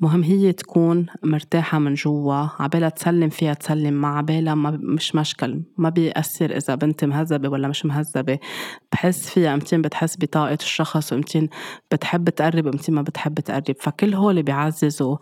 [0.00, 5.62] مهم هي تكون مرتاحة من جوا عبالها تسلم فيها تسلم مع عبالها ما مش مشكل
[5.78, 8.38] ما بيأثر إذا بنتي مهذبة ولا مش مهذبة.
[8.92, 11.48] بحس فيها أمتين بتحس بطاقة الشخص وأمتين
[11.92, 13.76] بتحب تقرب وأمتين ما بتحب تقرب.
[13.80, 15.16] فكل هول بيعززوا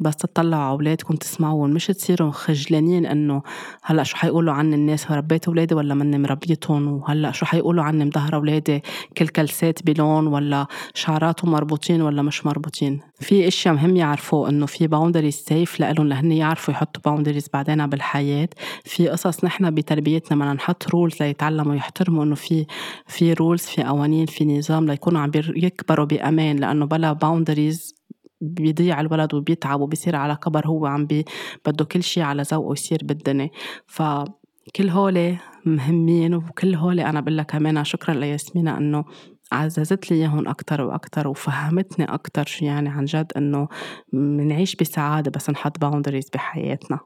[0.00, 3.42] بس تطلعوا على أولادكم تسمعون مش تصيروا خجلانين إنه
[3.82, 8.34] هلأ شو حيقولوا عني الناس ربيت أولادي ولا مني مربيتهم؟ وهلأ شو حيقولوا عني مظهر
[8.34, 8.82] أولادي؟
[9.18, 15.34] كلساتهم بلون ولا شعراتهم مربوطين ولا مش مربوطين؟ في أشياء مهم يعرفوا إنه في boundaries
[15.34, 18.48] safe لهم لهن يعرفوا يحطوا boundaries بعدين بالحياة.
[18.84, 22.66] في قصص نحن بتربيتنا بدنا نحط rules ليتعلموا يحترموا إنه في
[23.06, 27.99] في rules في قوانين في نظام ليكونوا عم يكبروا بأمان لإنه بلا boundaries
[28.40, 31.24] بيضيع الولد وبيتعب وبيصير على كبر هو عم بي
[31.66, 33.50] بده كل شيء على ذوقه يصير بالدنيا.
[33.86, 39.04] فكل هول مهمين وكل هول أنا بقول لك كمان شكرا لياسمينة إنه
[39.52, 43.68] عززت لي إياهم أكتر وأكتر وفهمتني أكتر شو يعني عن جد إنه
[44.12, 47.00] منعيش بسعادة بس نحط boundaries بحياتنا.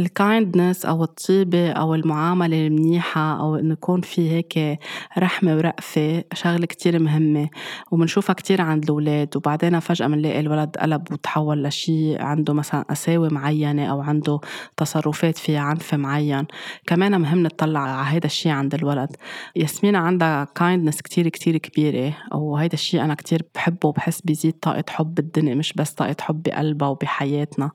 [0.00, 4.78] ال kindness أو الطيبة أو المعاملة المنيحة أو إنه يكون في هيك
[5.18, 7.48] رحمة ورأفة شغلة كتير مهمة.
[7.90, 9.36] وبنشوفها كتير عند الأولاد.
[9.36, 14.40] وبعدين فجأة بنلاقي الولد قلب وتحول لشي عنده مثلا قساوة معينة أو عنده
[14.76, 16.46] تصرفات فيها عنف معين.
[16.86, 19.16] كمان مهم نطلع على هيدا الشي عند الولد.
[19.56, 22.16] ياسمينة عندها kindness كتير كتير كبيرة.
[22.34, 26.88] وهيدا الشي أنا كتير بحبه وبحس بيزيد طاقة حب بالدنيا مش بس طاقة حب بقلبها
[26.88, 27.70] وبحياتنا.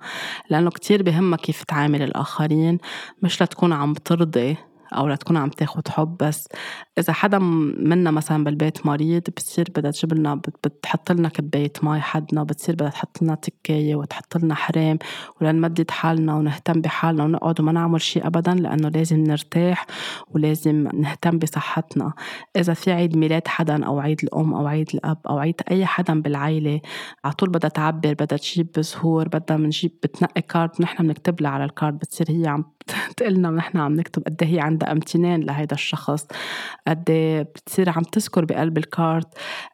[0.49, 2.77] لأنه كتير بهمها كيف تعامل الآخرين
[3.21, 4.57] مش لتكون عم ترضي.
[4.97, 6.47] أو لتكون عم تاخد حب بس
[6.97, 12.43] إذا حدا منا مثلا بالبيت مريض بتصير بدها تجيب لنا بتحط لنا كباية مي حدنا
[12.43, 14.97] بتصير بدها تحط لنا تكاية وتحط لنا حرام
[15.41, 19.85] ولنمدد حالنا ونهتم بحالنا ونقعد وما نعمل شيء أبدا لأنه لازم نرتاح
[20.31, 22.13] ولازم نهتم بصحتنا.
[22.55, 26.21] إذا في عيد ميلاد حدا أو عيد الأم أو عيد الأب أو عيد أي حدا
[26.21, 26.81] بالعيلة
[27.25, 31.65] على طول بدها تعبر بدها تجيب زهور بدها منجيب بتنقي card نحن بنكتب لها على
[31.65, 32.65] ال card بتصير هي عم
[33.17, 36.27] تقلنا ونحن عم نكتب قد إيه هي عندها امتنان لهيدا الشخص.
[36.87, 39.27] قد إيه بتصير عم تذكر بقلب الكارت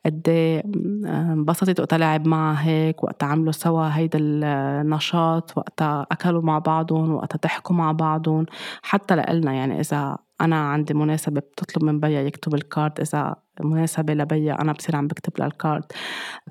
[0.05, 0.63] قد إيه
[1.05, 7.39] انبسطت وقتها لعب معها هيك وقتها عملوا سوا هيدا النشاط وقتها أكلوا مع بعضهم وقتها
[7.43, 8.45] ضحكوا مع بعضهم
[8.83, 14.13] حتى لإلنا يعني إذا أنا عندي مناسبة بتطلب من بيا يكتب ال card إذا مناسبة
[14.13, 15.83] لبيا أنا بصير عم بكتب لها ال card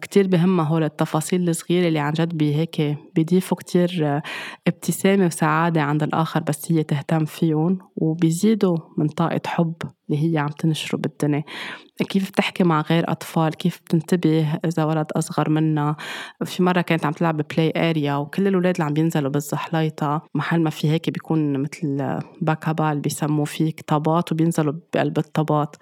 [0.01, 4.21] كتير بهمها هول التفاصيل الصغيرة اللي عن جد بهيك بيضيفوا كتير
[4.67, 9.75] ابتسامة وسعادة عند الآخر بس هي تهتم فيهم وبيزيدوا من طاقة حب
[10.11, 11.45] اللي هي عم تنشره بالدنيا.
[12.09, 15.97] كيف بتحكي مع غير أطفال؟ كيف بتنتبه إذا ولد أصغر منا
[16.45, 20.63] في مرة كانت عم تلعب ب play area وكل الأولاد اللي عم بينزلوا بالزحليطة محل
[20.63, 25.77] ما في هيك بيكون مثل fr bac à balles بيسموه فيه طابات وبينزلوا بقلب الطابات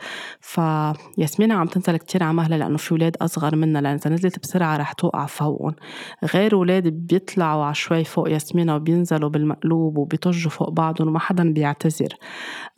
[1.19, 4.77] فياسمينة عم تنزل كتير على مهلها لأنه في أولاد أصغر منا لأن إذا نزلت بسرعة
[4.77, 5.75] رح توقع فوقهم.
[6.35, 12.09] غير أولاد بيطلعوا على شوي فوق ياسمينة وبينزلوا بالمقلوب وبيطجوا فوق بعضهم وما حدا بيعتذر.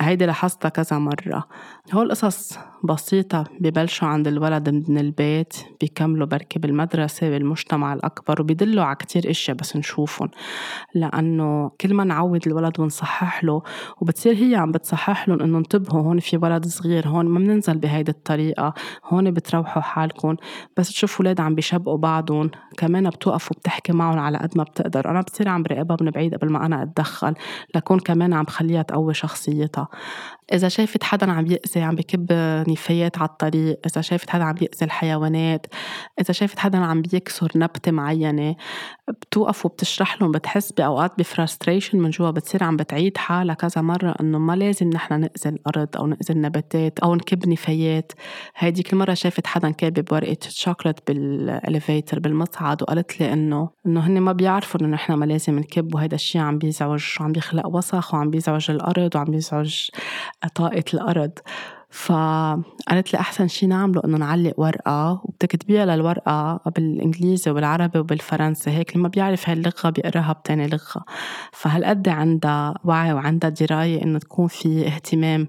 [0.00, 1.44] هيدي لاحظتها كذا مرة.
[1.92, 8.96] هول قصص بسيطة ببلشوا عند الولد من البيت بيكملوا بركي بالمدرسة بالمجتمع الأكبر وبيدلوا على
[8.96, 10.30] كتير أشياء بس نشوفهم.
[10.94, 13.62] لأنه كل ما نعود الولد ونصحح له
[14.00, 18.10] وبتصير هي عم بتصحح لهم إنه انتبهوا هون في ولد صغير هون ما بننزل بهيدي
[18.30, 20.36] الطريقة هون بتروحوا حالكم
[20.76, 25.10] بس تشوفوا ولاد عم بيشبقوا بعضهم كمان بتوقف وبتحكي معهم على قد ما بتقدر.
[25.10, 27.34] أنا بصير عم براقبها من بعيد قبل ما أنا أتدخل
[27.74, 29.88] لكون كمان عم بخليها تقوي شخصيتها.
[30.52, 32.26] إذا شافت حدا عم يأذي عم بكب
[32.68, 35.66] نفايات على الطريق إذا شافت حدا عم بيأذي الحيوانات
[36.20, 38.56] إذا شافت حدا عم بيكسر نبتة معينة
[39.08, 44.14] بتوقف وبتشرح لهم بتحس بأوقات ب frustration من جوا بتصير عم بتعيد حالها كذا مرة
[44.20, 48.12] إنه ما لازم نحن نأذي الأرض أو نأذي النباتات أو نكب نفايات.
[48.56, 54.20] هيديك المرة شافت حدا كابب ورقة شوكولات بال elevator بالمصعد وقالت لي إنه إنه هن
[54.20, 58.30] ما بيعرفوا إنه نحن ما لازم نكب وهيدا الشيء عم بيزعج وعم بيخلق وسخ وعم
[58.30, 59.88] بيزعج الأرض وعم بيزعج
[60.54, 61.32] طاقة الأرض.
[61.90, 69.08] فقالت لي أحسن شي نعمله إنه نعلق ورقة وبتكتبيها للورقة بالإنجليزي وبالعربي وبالفرنسي هيك لما
[69.08, 71.04] بيعرف هاي اللغة بيقراها بتاني لغة.
[71.52, 75.48] فهالقد عندها وعي وعندها دراية إنه تكون في اهتمام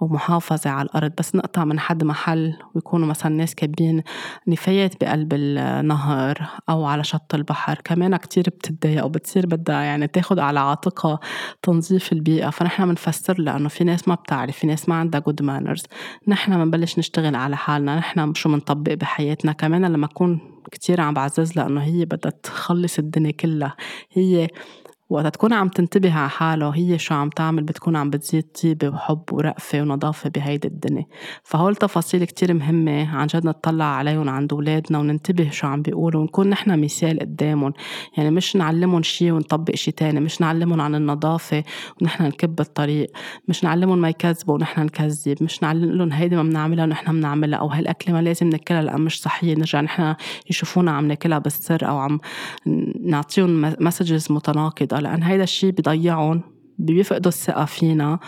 [0.00, 4.02] ومحافظة على الأرض بس نقطع من حد محل ويكونوا مثلا ناس كاتبين
[4.48, 7.80] نفايات بقلب النهر أو على شط البحر.
[7.84, 11.18] كمان كتير بتتضايق وبتصير بدها يعني تاخد على عاتقها
[11.62, 12.50] تنظيف البيئة.
[12.50, 15.81] فنحن بنفسر لها إنه في ناس ما بتعرف في ناس ما عندها good manners
[16.28, 19.52] نحن بنبلش نشتغل على حالنا نحن شو بنطبق بحياتنا.
[19.52, 20.40] كمان لما أكون
[20.72, 23.76] كتير عم بعزز لها إنه هي بدها تخلص الدنيا كلها.
[24.12, 24.48] هي
[25.12, 29.22] وقت تكون عم تنتبه على حالها هي شو عم تعمل بتكون عم بتزيد طيبة وحب
[29.32, 31.06] ورأفة ونظافة بهيدي الدنيا.
[31.42, 36.48] فهول تفاصيل كتير مهمة عن جد نطلع عليهم عند أولادنا وننتبه شو عم بيقولوا ونكون
[36.48, 37.72] نحن مثال قدامهم.
[38.16, 41.64] يعني مش نعلمهم شي ونطبق شي تاني مش نعلمهم عن النظافة
[42.00, 43.10] ونحن نكب الطريق
[43.48, 47.66] مش نعلمهم ما يكذبوا ونحن نكذب مش نعلم لهم هيدي ما بنعملها ونحن بنعملها أو
[47.66, 50.14] هالأكلة ما لازم ناكلها لأن مش صحية نرجع نحن
[50.50, 52.20] يشوفونا عم ناكلها بالسر أو عم
[53.00, 56.42] نعطيهم messages متناقضة لأن هيدا الشيء بضيعهم
[56.78, 58.18] بيفقدوا الثقة فينا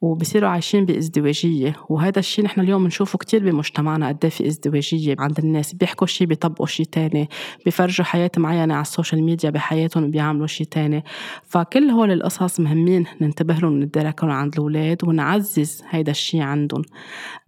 [0.00, 1.76] وبصيروا عايشين بإزدواجية.
[1.88, 5.74] وهذا الشيء نحن اليوم بنشوفه كتير بمجتمعنا قد إيه في إزدواجية عند الناس.
[5.74, 7.28] بيحكوا شيء بيطبقوا شيء تاني
[7.64, 11.04] بيفرجوا حياة معينة على ال social media بحياتهم بيعملوا شيء تاني.
[11.48, 16.82] فكل هول القصص مهمين ننتبه لهم ونتداركهم عند الأولاد ونعزز هيدا الشيء عندهم.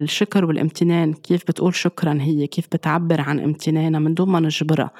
[0.01, 4.91] الشكر والامتنان كيف بتقول شكرا هي؟ كيف بتعبر عن امتنانها من دون ما نجبرها؟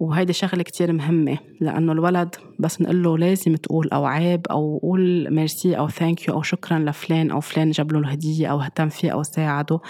[0.00, 5.34] وهيدي شغلة كتير مهمة لأنه الولد بس نقول له لازم تقول أو عيب أو قول
[5.34, 9.10] ميرسي أو thank you أو شكرا لفلان أو فلان جاب له الهدية أو اهتم فيه
[9.10, 9.80] أو ساعده.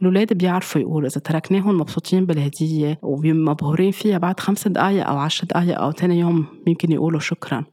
[0.00, 5.80] الأولاد بيعرفوا يقولوا إذا تركناهم مبسوطين بالهدية ومبهورين فيها بعد خمس دقايق أو عشر دقايق
[5.80, 7.64] أو تاني يوم يمكن يقولوا شكرا.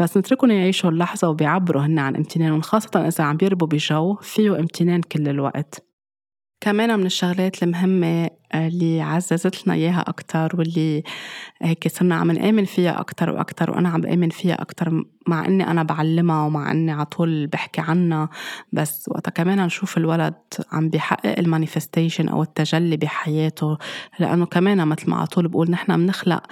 [0.00, 5.00] بس نتركهم يعيشوا اللحظة وبيعبروا هن عن امتنانهم خاصة إذا عم بيربوا بجو فيه امتنان
[5.00, 5.89] كل الوقت.
[6.60, 11.02] كمان من الشغلات المهمة اللي عززت لنا إياها أكتر واللي
[11.62, 15.82] هيك صرنا عم نآمن فيها أكتر وأكتر وأنا عم بآمن فيها أكتر مع إني أنا
[15.82, 18.28] بعلمها ومع إني على طول بحكي عنها
[18.72, 20.34] بس وقتها كمان نشوف الولد
[20.72, 23.78] عم بيحقق ال manifestation أو التجلي بحياته
[24.18, 26.42] لأنه كمان مثل ما على طول بقول نحن بنخلق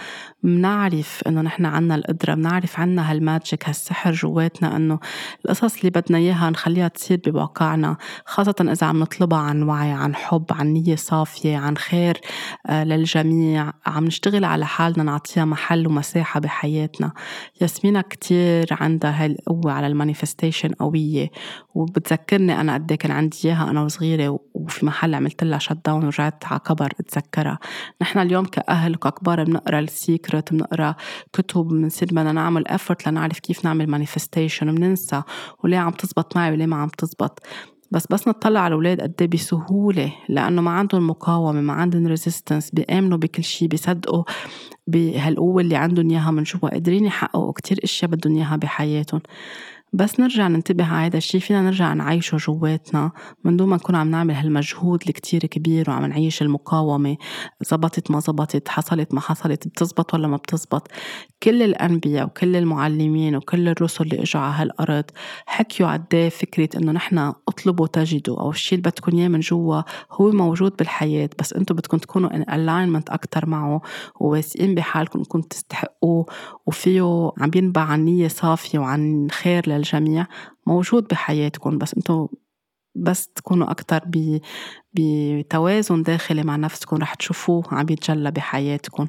[0.43, 4.99] بنعرف إنه نحن عنا القدرة بنعرف عنا هال magic هالسحر جواتنا إنه
[5.45, 7.97] القصص اللي بدنا إياها نخليها تصير بواقعنا
[8.27, 12.21] خاصة إذا عم نطلبها عن وعي عن حب عن نية صافية عن خير
[12.67, 17.13] آه، للجميع عم نشتغل على حالنا نعطيها محل ومساحة بحياتنا.
[17.61, 21.31] ياسمينة كتير عندها هاي القوة على ال manifestation قوية.
[21.75, 26.05] وبتذكرني أنا قد إيه كان عندي إياها أنا وصغيرة وفي محل عملت لها shut down
[26.05, 27.59] ورجعت على كبر أتذكرها
[28.03, 30.95] نحن اليوم كأهل وككبار بنقرأ ال Secret بنقرأ
[31.33, 35.23] كتب بنصير بدنا نعمل effort لنعرف كيف نعمل manifestation وبننسى.
[35.65, 37.43] وليه عم تزبط معي وليه ما عم تزبط.
[37.91, 42.71] بس بس نطلع على الأولاد قد إيه بسهولة لأنه ما عندهم مقاومة ما عندهم resistance
[42.71, 44.25] بيآمنوا بكل شيء بيصدقوا
[44.87, 49.21] بهالقوة اللي عندهم إياها من جوا قادرين يحققوا كتير أشياء بدهم إياها بحياتهم.
[49.93, 53.13] بس نرجع ننتبه على هذا الشيء فينا نرجع نعيشه جواتنا
[53.45, 57.17] من دون ما نكون عم نعمل هالمجهود الكتير كبير وعم نعيش المقاومة
[57.63, 60.89] زبطت ما زبطت حصلت ما حصلت بتزبط ولا ما بتزبط.
[61.43, 65.05] كل الأنبياء وكل المعلمين وكل الرسل اللي إجوا على هالأرض
[65.47, 67.19] حكيوا قد إيه فكرة إنه نحن
[67.49, 69.83] اطلبوا تجدوا أو الشيء اللي بدكم إياه من جوا
[70.13, 73.81] هو موجود بالحياة بس أنتم بدكم تكونوا ان الاينمنت أكتر معه
[74.21, 76.27] وواثقين بحالكم إنكم تستحقوه
[76.67, 80.27] وفيه عم ينبع عن نية صافية وعن خير للجميع
[80.67, 82.29] موجود بحياتكم بس أنتم
[82.95, 84.05] بس تكونوا أكتر
[84.99, 89.07] بتوازن داخلي مع نفسكم رح تشوفوه عم يتجلى بحياتكم.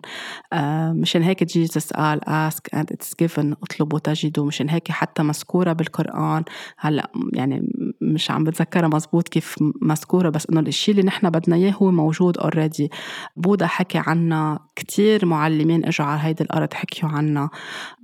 [0.53, 3.55] آه مشان هيك Jesus قال ask and it's given.
[3.63, 4.45] اطلبوا تجدوا.
[4.45, 6.43] مشان هيك حتى مذكورة بالقرآن.
[6.77, 7.69] هلأ يعني
[8.01, 12.37] مش عم بتذكرها مزبوط كيف مذكورة بس إنه الشيء اللي نحن بدنا إياه هو موجود
[12.37, 12.91] already
[13.35, 17.49] بودا حكي عنا كتير معلمين إجوا على هيدي الأرض حكيوا عنا.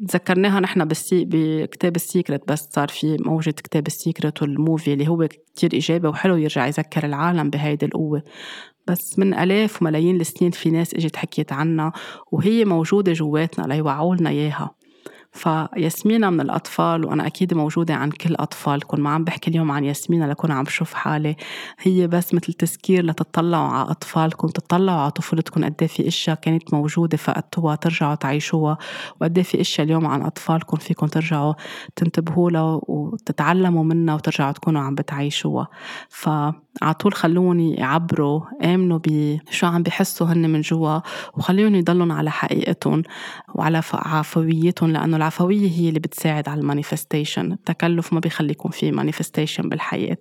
[0.08, 4.94] تذكرناها نحن بالسي بكتاب ال Secret بس صار في موجود كتاب ال Secret وال movie
[4.94, 8.24] اللي هو كتير إيجابي وحلو يرجع يذكر العالم بهيدي القوة.
[8.88, 11.92] بس من آلاف وملايين السنين في ناس إجت حكيت عنها
[12.32, 14.76] وهي موجودة جواتنا ليوعولنا إياها.
[15.36, 20.28] فياسمينة من الأطفال وأنا أكيد موجودة عن كل أطفالكم ما عم بحكي اليوم عن ياسمينة
[20.28, 21.36] لكون عم بشوف حالي.
[21.80, 26.74] هي بس مثل تذكير لتطلعوا على أطفالكم تطلعوا على طفولتكم قد إيه في أشياء كانت
[26.74, 28.78] موجودة فقدتوها ترجعوا تعيشوها.
[29.22, 31.54] وقد إيه في أشياء اليوم عن أطفالكم فيكم ترجعوا
[31.96, 35.68] تنتبهوا لها وتتعلموا منها وترجعوا تكونوا عم بتعيشوها.
[36.82, 41.00] فعلى طول خلوني يعبروا آمنوا بشو عم بحسوا هن من جوا
[41.34, 43.04] وخليهم يضلوا على حقيقتهم
[43.56, 47.52] وعلى عفويتهم لأنه العفوية هي اللي بتساعد على ال manifestation.
[47.52, 50.18] التكلف ما بيخلي يكون في manifestation بالحياة.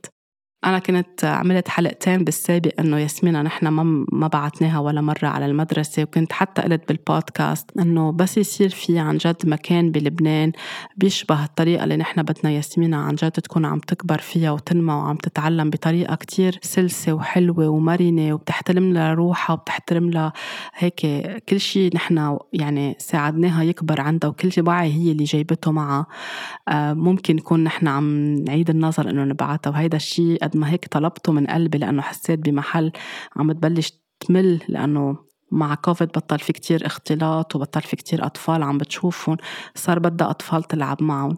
[0.64, 6.02] أنا كنت عملت حلقتين بالسابق إنه ياسمينة نحن ما ما بعتناها ولا مرة على المدرسة
[6.02, 10.52] وكنت حتى قلت بالبودكاست إنه بس يصير في عن جد مكان بلبنان
[10.96, 15.70] بيشبه الطريقة اللي نحن بدنا ياسمينة عن جد تكون عم تكبر فيها وتنمى وعم تتعلم
[15.70, 20.32] بطريقة كتير سلسة وحلوة ومرنة وبتحترم لها روحها وبتحترم لها
[20.74, 21.00] هيك
[21.48, 26.06] كل شيء نحن يعني ساعدناها يكبر عندها وكل وعي هي اللي جايبته معها.
[26.68, 31.32] آه، ممكن نكون نحن عم نعيد النظر إنه نبعتها وهيدا الشيء قد ما هيك طلبته
[31.32, 32.92] من قلبي لأنه حسيت بمحل
[33.36, 35.16] عم تبلش تمل لأنه
[35.50, 39.36] مع كوفيد بطل في كتير اختلاط وبطل في كتير أطفال عم بتشوفهم
[39.74, 41.36] صار بدها أطفال تلعب معهم.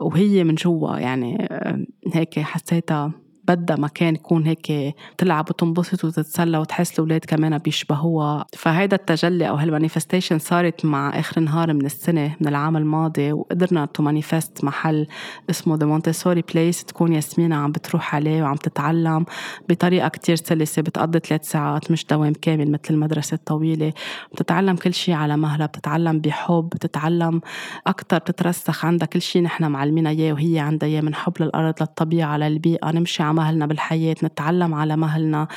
[0.00, 3.12] وهي من جوا يعني آه، هيك حسيتها
[3.48, 8.46] بدها مكان يكون هيك تلعب وتنبسط وتتسلى وتحس الأولاد كمان بيشبهوها.
[8.56, 13.86] فهيدا التجلي أو هال manifestation صارت مع آخر نهار من السنة من العام الماضي وقدرنا
[13.86, 15.06] to manifest محل
[15.50, 19.24] اسمه ذا مونتسوري بليس تكون ياسمينة عم بتروح عليه وعم تتعلم
[19.68, 23.92] بطريقة كتير سلسة بتقضي ثلاث ساعات مش دوام كامل مثل المدرسة الطويلة.
[24.32, 27.40] بتتعلم كل شيء على مهلها بتتعلم بحب بتتعلم
[27.86, 32.36] أكتر بتترسخ عندها كل شيء نحن معلمينها إياه وهي عندها إياه من حب للأرض للطبيعة
[32.36, 35.48] للبيئة نمشي مهلنا بالحياة نتعلم على مهلنا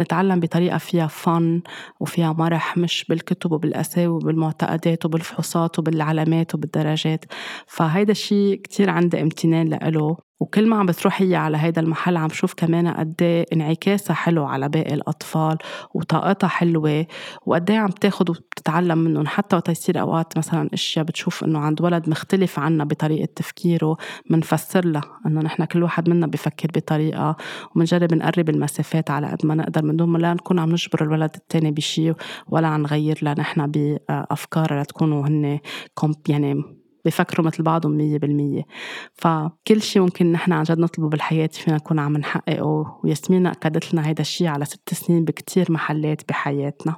[0.00, 1.62] نتعلم بطريقة فيها فن
[2.00, 7.24] وفيها مرح مش بالكتب وبالأساوي وبالمعتقدات وبالفحوصات وبالعلامات وبالدرجات
[7.66, 10.29] فهيدا الشيء كتير عندي امتنان لإله.
[10.40, 14.44] وكل ما عم بتروح هي على هيدا المحل عم شوف كمان قد إيه انعكاسها حلو
[14.44, 15.58] على باقي الأطفال
[15.94, 17.06] وطاقتها حلوة
[17.46, 19.26] وقد إيه عم تاخد وبتتعلم منهم.
[19.26, 23.96] حتى وقت يصير أوقات مثلا أشياء بتشوف إنه عند ولد مختلف عنا بطريقة تفكيره
[24.30, 27.36] بنفسر لها إنه نحن كل واحد منا بفكر بطريقة
[27.76, 31.30] وبنجرب نقرب المسافات على قد ما نقدر من دون ما لا نكون عم نجبر الولد
[31.36, 32.14] الثاني بشيء
[32.48, 35.60] ولا عم نغير له نحن بأفكار لتكونوا هن
[36.28, 38.62] يعني بفكروا مثل بعضهم مية بالمية.
[39.14, 43.00] فكل شيء ممكن نحن عن جد نطلبه بالحياة فينا نكون عم نحققه.
[43.04, 46.96] وياسمين أكدت لنا هيدا الشيء على ست سنين بكتير محلات بحياتنا.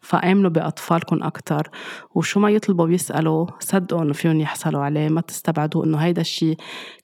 [0.00, 1.70] فآمنوا بأطفالكم أكتر.
[2.14, 6.56] وشو ما يطلبوا بيسألوا صدقوا إنه فيهم يحصلوا عليه ما تستبعدوا إنه هيدا الشيء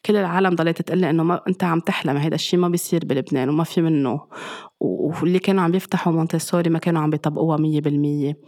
[0.06, 3.64] كل العالم ضلت تقلي إنه ما أنت عم تحلم هيدا الشيء ما بيصير بلبنان وما
[3.64, 4.20] في منه.
[4.80, 8.38] واللي كانوا عم يفتحوا مونتسوري ما كانوا عم بيطبقوها مية بالمية.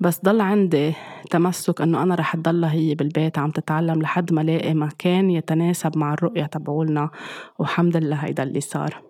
[0.00, 0.94] بس ضل عندي
[1.30, 6.14] تمسك إنه أنا رح تضلها هي بالبيت عم تتعلم لحد ما لاقي مكان يتناسب مع
[6.14, 7.10] الرؤية تبعولنا.
[7.58, 9.05] والحمد لله هيدا اللي صار.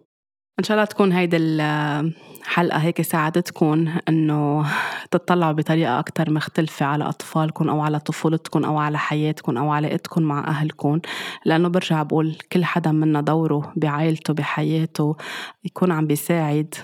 [0.59, 4.67] إن شاء الله تكون هيدي الحلقة هيك ساعدتكم إنه
[5.11, 10.47] تطلعوا بطريقة أكتر مختلفة على أطفالكم أو على طفولتكم أو على حياتكم أو علاقتكم مع
[10.49, 11.01] أهلكم
[11.45, 15.17] لأنه برجع بقول كل حدا منا دوره بعائلته بحياته
[15.65, 16.75] يكون عم بيساعد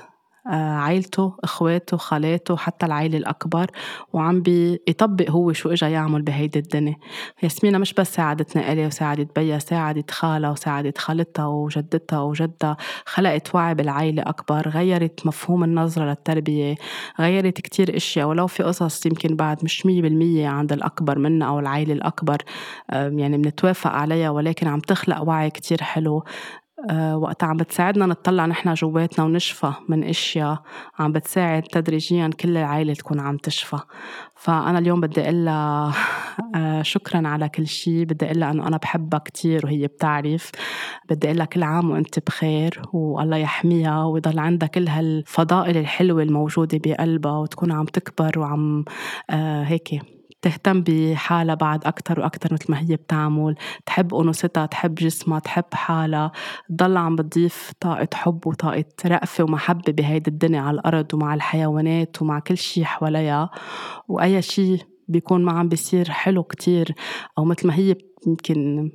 [0.46, 3.66] آه، عائلته إخواته خالاته حتى العائله الأكبر
[4.12, 6.96] وعم بيطبق هو شو اجى يعمل بهيدي الدنيا.
[7.42, 12.76] ياسمينة مش بس ساعدتنا إلي وساعدت بيا ساعدت خالها وساعدت خالتها وجدتها وجدها.
[13.06, 16.74] خلقت وعي بالعائله أكبر غيرت مفهوم النظرة للتربية
[17.20, 18.26] غيرت كتير إشياء.
[18.28, 22.36] ولو في قصص يمكن بعد مش مية بالمية عند الأكبر منا أو العائله الأكبر
[22.92, 26.24] يعني بنتوافق عليها ولكن عم تخلق وعي كتير حلو.
[27.16, 30.62] وقتها عم بتساعدنا نطلع نحن جواتنا ونشفى من أشياء
[30.98, 33.78] عم بتساعد تدريجيا كل العائلة تكون عم تشفى.
[34.34, 35.92] فأنا اليوم بدي أقول لها
[36.56, 40.50] آه، شكرا على كل شيء بدي أقول لها أنه أنا بحبها كتير وهي بتعرف.
[41.10, 46.80] بدي أقول لها كل عام وأنت بخير والله يحميها ويضل عندها كل هالفضائل الحلوة الموجودة
[46.84, 48.84] بقلبها وتكون عم تكبر وعم
[49.30, 50.21] آه، هيك.
[50.42, 53.54] تهتم بحالها بعد أكتر وأكتر مثل ما هي بتعمل
[53.86, 56.32] تحب أنوثتها تحب جسمها تحب حالها.
[56.68, 62.38] تضل عم بتضيف طاقة حب وطاقة رأفة ومحبة بهيدي الدنيا على الأرض ومع الحيوانات ومع
[62.38, 63.50] كل شي حواليها.
[64.08, 64.78] وأي شي
[65.08, 66.94] بيكون ما عم بيصير حلو كتير
[67.38, 67.94] أو مثل ما هي
[68.26, 68.90] يمكن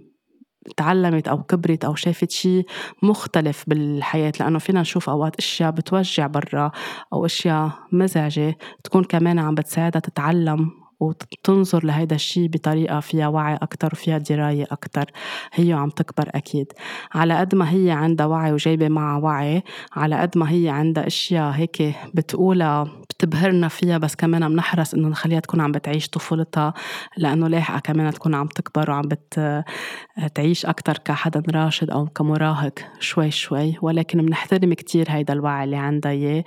[0.78, 2.66] تعلمت أو كبرت أو شافت شيء
[3.04, 4.34] مختلف بالحياة.
[4.40, 6.72] لأنه فينا نشوف أوقات أشياء بتوجع برا
[7.14, 13.90] أو أشياء مزعجة تكون كمان عم بتساعدها تتعلم وتنظر لهيدا الشيء بطريقة فيها وعي أكتر
[13.94, 15.06] وفيها دراية أكتر.
[15.54, 16.74] هي عم تكبر أكيد.
[17.14, 19.64] على قد ما هي عندها وعي وجايبة معها وعي
[19.96, 25.40] على قد ما هي عندها أشياء هيك بتقولها بتبهرنا فيها بس كمان بنحرص إنه نخليها
[25.40, 26.74] تكون عم بتعيش طفولتها
[27.18, 29.10] لأنه لاحقة كمان تكون عم تكبر وعم
[30.24, 33.76] بتعيش أكتر كحدا راشد أو كمراهق شوي شوي.
[33.82, 36.44] ولكن بنحترم كتير هيدا الوعي اللي عندها إياه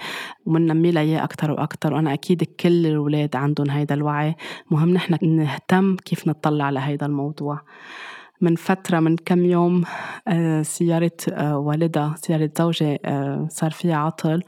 [0.47, 4.35] وبننمي لها إياه أكتر وأكتر وأنا أكيد كل الأولاد عندهم هيدا الوعي.
[4.71, 7.61] مهم نحن نهتم كيف نطلع على هيدا الموضوع.
[8.41, 9.85] من فترة من كم يوم
[10.29, 14.43] آه، سيارة آه، والدها سيارة زوجي آه، صار فيها عطل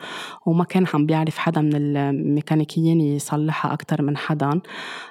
[0.47, 4.61] وما كان عم بيعرف حدا من الميكانيكيين يصلحها أكتر من حدا.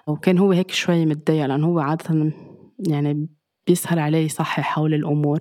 [0.07, 2.31] وكان هو هيك شوي متضايق لأنه هو عادة
[2.87, 3.27] يعني
[3.67, 5.39] بيسهل عليه يصحح حول الأمور.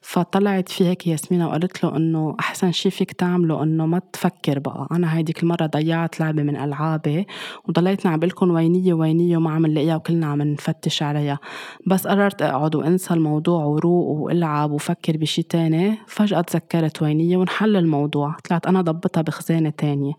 [0.00, 4.86] فطلعت في هيك ياسمينة وقالت له إنه أحسن شي فيك تعمله إنه ما تفكر بقى.
[4.92, 7.26] أنا هيديك المرة ضيعت لعبة من ألعابي
[7.68, 11.38] وضليتنا عم بقولكم وينية وينية وما عم نلاقيها وكلنا عم نفتش عليها.
[11.86, 15.98] بس قررت أقعد وأنسى الموضوع وروق وألعب وفكر بشي تاني.
[16.06, 18.36] فجأة تذكرت وينية ونحل الموضوع.
[18.48, 20.12] طلعت أنا ضبطها بخزانة تانية.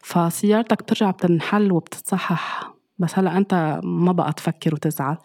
[0.00, 2.74] فسيارتك بترجع بتنحل وبتتصحح.
[2.98, 5.16] بس هلا أنت ما بقى تفكر وتزعل.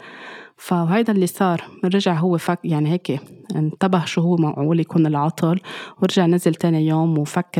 [0.59, 3.21] فهيدا اللي صار رجع هو فك يعني هيك
[3.55, 5.59] انتبه شو هو معقول يكون العطل
[6.01, 7.59] ورجع نزل تاني يوم وفك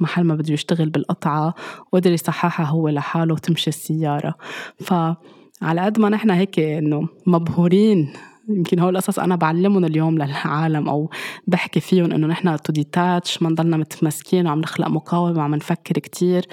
[0.00, 1.54] محل ما بده يشتغل بالقطعة
[1.92, 4.34] وقدر يصححها هو لحاله وتمشي السيارة.
[4.80, 8.12] فعلى قد ما نحن هيك إنه مبهورين
[8.48, 11.10] يمكن هول القصص أنا بعلمهم اليوم للعالم أو
[11.46, 16.46] بحكي فيهم إنه نحن تو ديتاتش ما نضلنا متمسكين وعم نخلق مقاومة وعم نفكر كتير.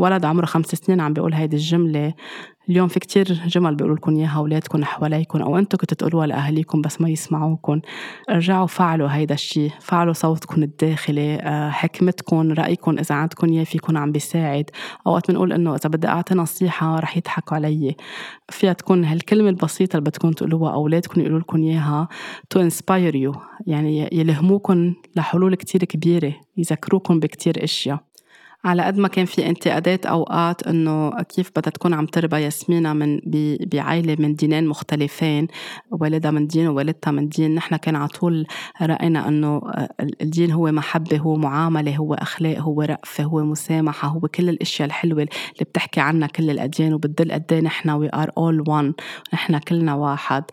[0.00, 2.14] ولد عمره خمس سنين عم بيقول هيدي الجملة.
[2.68, 7.00] اليوم في كتير جمل بيقولوا لكم إياها أولادكم حواليكم أو أنتم كنتوا تقولوها لأهاليكم بس
[7.00, 7.80] ما يسمعوكم.
[8.30, 14.12] ارجعوا فعلوا هيدا الشيء فعلوا صوتكم الداخلي آه، حكمتكم رأيكم إذا عندكم إياه فيكم عم
[14.12, 14.70] بيساعد.
[15.06, 17.96] أوقات بنقول إنه إذا بدي أعطي نصيحة رح يضحكوا علي.
[18.50, 22.08] فيها تكون هالكلمة البسيطة اللي بدكم تقولوها أولادكم يقولوا لكم إياها
[22.50, 23.34] to inspire you
[23.66, 28.09] يعني يلهموكم لحلول كتير كبيرة يذكروكم بكتير أشياء.
[28.64, 33.20] على قد ما كان في انتقادات أوقات إنه كيف بدها تكون عم تربى ياسمينة من
[33.72, 35.48] بعائلة من دينين مختلفين
[35.90, 37.54] والدها من دين ووالدتها من دين.
[37.54, 38.46] نحن كان على طول
[38.82, 39.62] رأينا إنه
[40.20, 45.22] الدين هو محبة هو معاملة هو أخلاق هو رأفه هو مسامحة هو كل الأشياء الحلوة
[45.22, 46.94] اللي بتحكي عنها كل الأديان.
[46.94, 48.94] وبتدل قد إيه نحن we are all one
[49.34, 50.44] نحن كلنا واحد.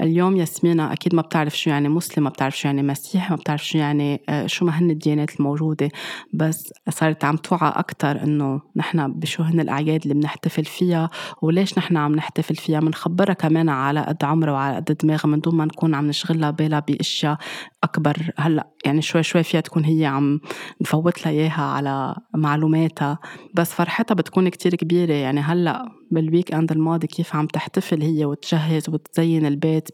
[0.00, 3.66] اليوم ياسمينة أكيد ما بتعرف شو يعني مسلم ما بتعرف شو يعني مسيحي ما بتعرف
[3.66, 5.90] شو يعني آه، شو ما هن الديانات الموجودة.
[6.32, 11.10] بس صارت عم توعى أكتر إنه نحن بشو هن الأعياد اللي بنحتفل فيها
[11.42, 15.54] وليش نحن عم نحتفل فيها؟ بنخبرها كمان على قد عمرها وعلى قد دماغها من دون
[15.54, 17.38] ما نكون عم نشغلها بالها بأشياء
[17.84, 18.16] أكبر.
[18.36, 20.40] هلأ يعني شوي شوي فيها تكون هي عم
[20.80, 23.18] نفوت لها إياها على معلوماتها.
[23.54, 25.12] بس فرحتها بتكون كتير كبيرة.
[25.12, 29.88] يعني هلأ بال weekend الماضي كيف عم تحتفل هي وتجهز وتزين البيت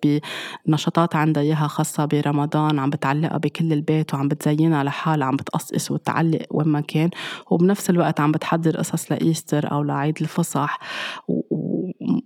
[0.67, 6.43] بنشاطات عندها إياها خاصة برمضان عم بتعلقها بكل البيت وعم بتزينها لحالها عم بتقصقص وتعلق
[6.51, 7.11] وين ما كان.
[7.51, 10.79] وبنفس الوقت عم بتحضر قصص ل Easter أو لعيد الفصح.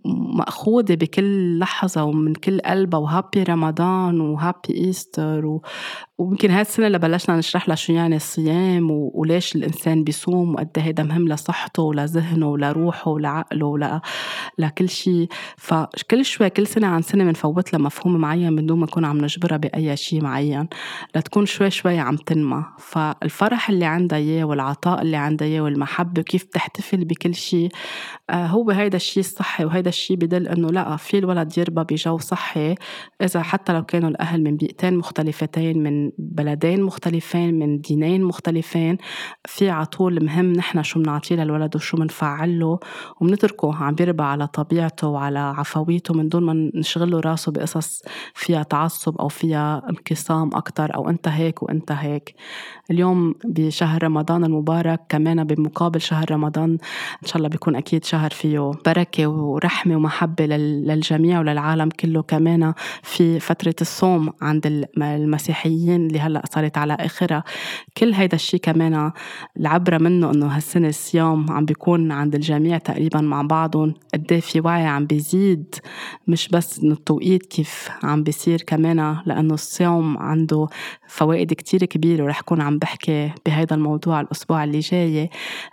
[0.05, 5.63] ومأخوذة بكل لحظة ومن كل قلبها و happy رمضان و happy Easter و...
[6.19, 9.11] ويمكن هاي السنة اللي بلشنا نشرح لها شو يعني الصيام و...
[9.15, 14.01] وليش الإنسان بيصوم وقد إيه هيدا مهم لصحته ولذهنه ولروحه ولعقله ول...
[14.59, 18.87] لكل شيء فكل شوي كل سنة عن سنة بنفوت لها مفهوم معين من دون ما
[18.87, 20.69] نكون عم نجبرها بأي شيء معين
[21.17, 22.65] لتكون شوي شوي عم تنمى.
[22.79, 27.69] فالفرح اللي عندها إياه والعطاء اللي عندها إياه والمحبة وكيف تحتفل بكل شيء
[28.31, 32.75] آه هو هيدا الشيء الصحي وهيدا الشيء بدل إنه لا في الولد يربى بجو صحي.
[33.23, 38.99] إذا حتى لو كانوا الأهل من بيئتين مختلفتين من بلدين مختلفين من دينين مختلفين.
[39.47, 42.79] في عطول مهم نحن شو بنعطيه للولد وشو بنفعل له
[43.21, 48.03] وبنتركه عم بيربى على طبيعته وعلى عفويته من دون ما نشغله راسه بقصص
[48.35, 52.35] فيها تعصب أو فيها انقسام أكتر أو أنت هيك وأنت هيك.
[52.91, 56.71] اليوم بشهر رمضان المبارك كمان بمقابل شهر رمضان
[57.23, 63.41] إن شاء الله بيكون أكيد شهر فيه بركة ورحمة ومحبة للجميع وللعالم كله كمان في
[63.41, 65.94] فترة الصوم عند المسيحيين.
[65.97, 67.45] اللي هلأ صارت على آخرها.
[67.97, 69.13] كل هيدا الشيء كمان
[69.61, 73.95] العبرة منه إنه هالسنة الصيام عم بيكون عند الجميع تقريبا مع بعضهم.
[74.15, 75.75] قد إيه في وعي عم بيزيد
[76.29, 80.67] مش بس إنه التوقيت كيف عم بيصير كمان لأنه الصيام عنده
[81.09, 85.31] فوائد كتير كبيرة ورح كون عم بحكي بهيدا الموضوع الأسبوع اللي جاي.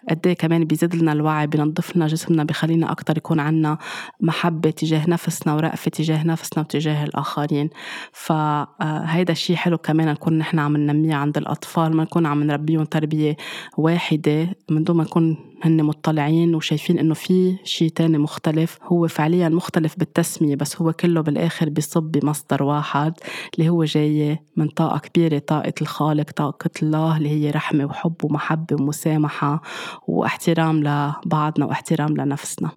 [0.10, 3.78] قد إيه كمان بيزيد لنا الوعي بينظف لنا جسمنا بخلينا أكتر يكون عنا
[4.22, 7.70] محبة تجاه نفسنا ورأفة تجاه نفسنا وتجاه الآخرين.
[8.14, 13.38] فهيدا الشيء حلو كمان نكون نحن عم ننميه عند الأطفال ما نكون عم نربيهم تربية
[13.78, 14.48] واحدة.
[14.70, 20.00] من دون ما نكون هن مطلعين وشايفين إنه في شيء تاني مختلف هو فعليا مختلف
[20.00, 23.14] بالتسمية بس هو كله بالآخر بيصب بمصدر واحد
[23.54, 28.76] اللي هو جاي من طاقة كبيرة طاقة الخالق طاقة الله اللي هي رحمة وحب ومحبة
[28.82, 29.62] ومسامحة
[30.08, 32.72] واحترام لبعضنا واحترام لنفسنا.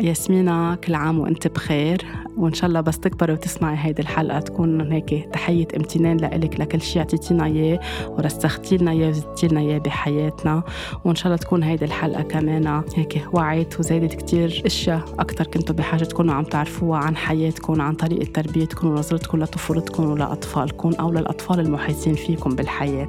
[0.00, 2.06] ياسمينة كل عام وأنت بخير.
[2.36, 7.02] وإن شاء الله بس تكبري وتسمعي هيدي الحلقة تكون هيك تحية امتنان لإلك لكل شيء
[7.02, 10.62] أعطيتينا إياه ورسختي لنا إياه وزدتي لنا إياه بحياتنا.
[11.04, 16.04] وإن شاء الله تكون هيدي الحلقة كمان هيك وعيت وزادت كتير أشياء أكثر كنتوا بحاجة
[16.04, 22.56] تكونوا عم تعرفوها عن حياتكم عن طريقة تربيتكم ونظرتكم لطفولتكم ولأطفالكم أو للأطفال المحيطين فيكم
[22.56, 23.08] بالحياة.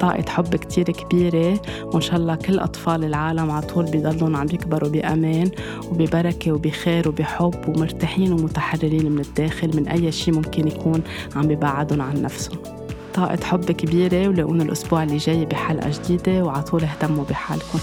[0.00, 1.60] طاقة حب كتير كبيرة.
[1.84, 5.50] وإن شاء الله كل أطفال العالم على طول بيضلون عم يكبروا بأمان.
[5.94, 11.02] وببركة وبخير وبحب ومرتاحين ومتحررين من الداخل من أي شيء ممكن يكون
[11.36, 12.58] عم ببعدهم عن نفسهم.
[13.14, 17.78] طاقة حب كبيرة ولاقونا الأسبوع اللي جاي بحلقة جديدة وعطول اهتموا بحالكم.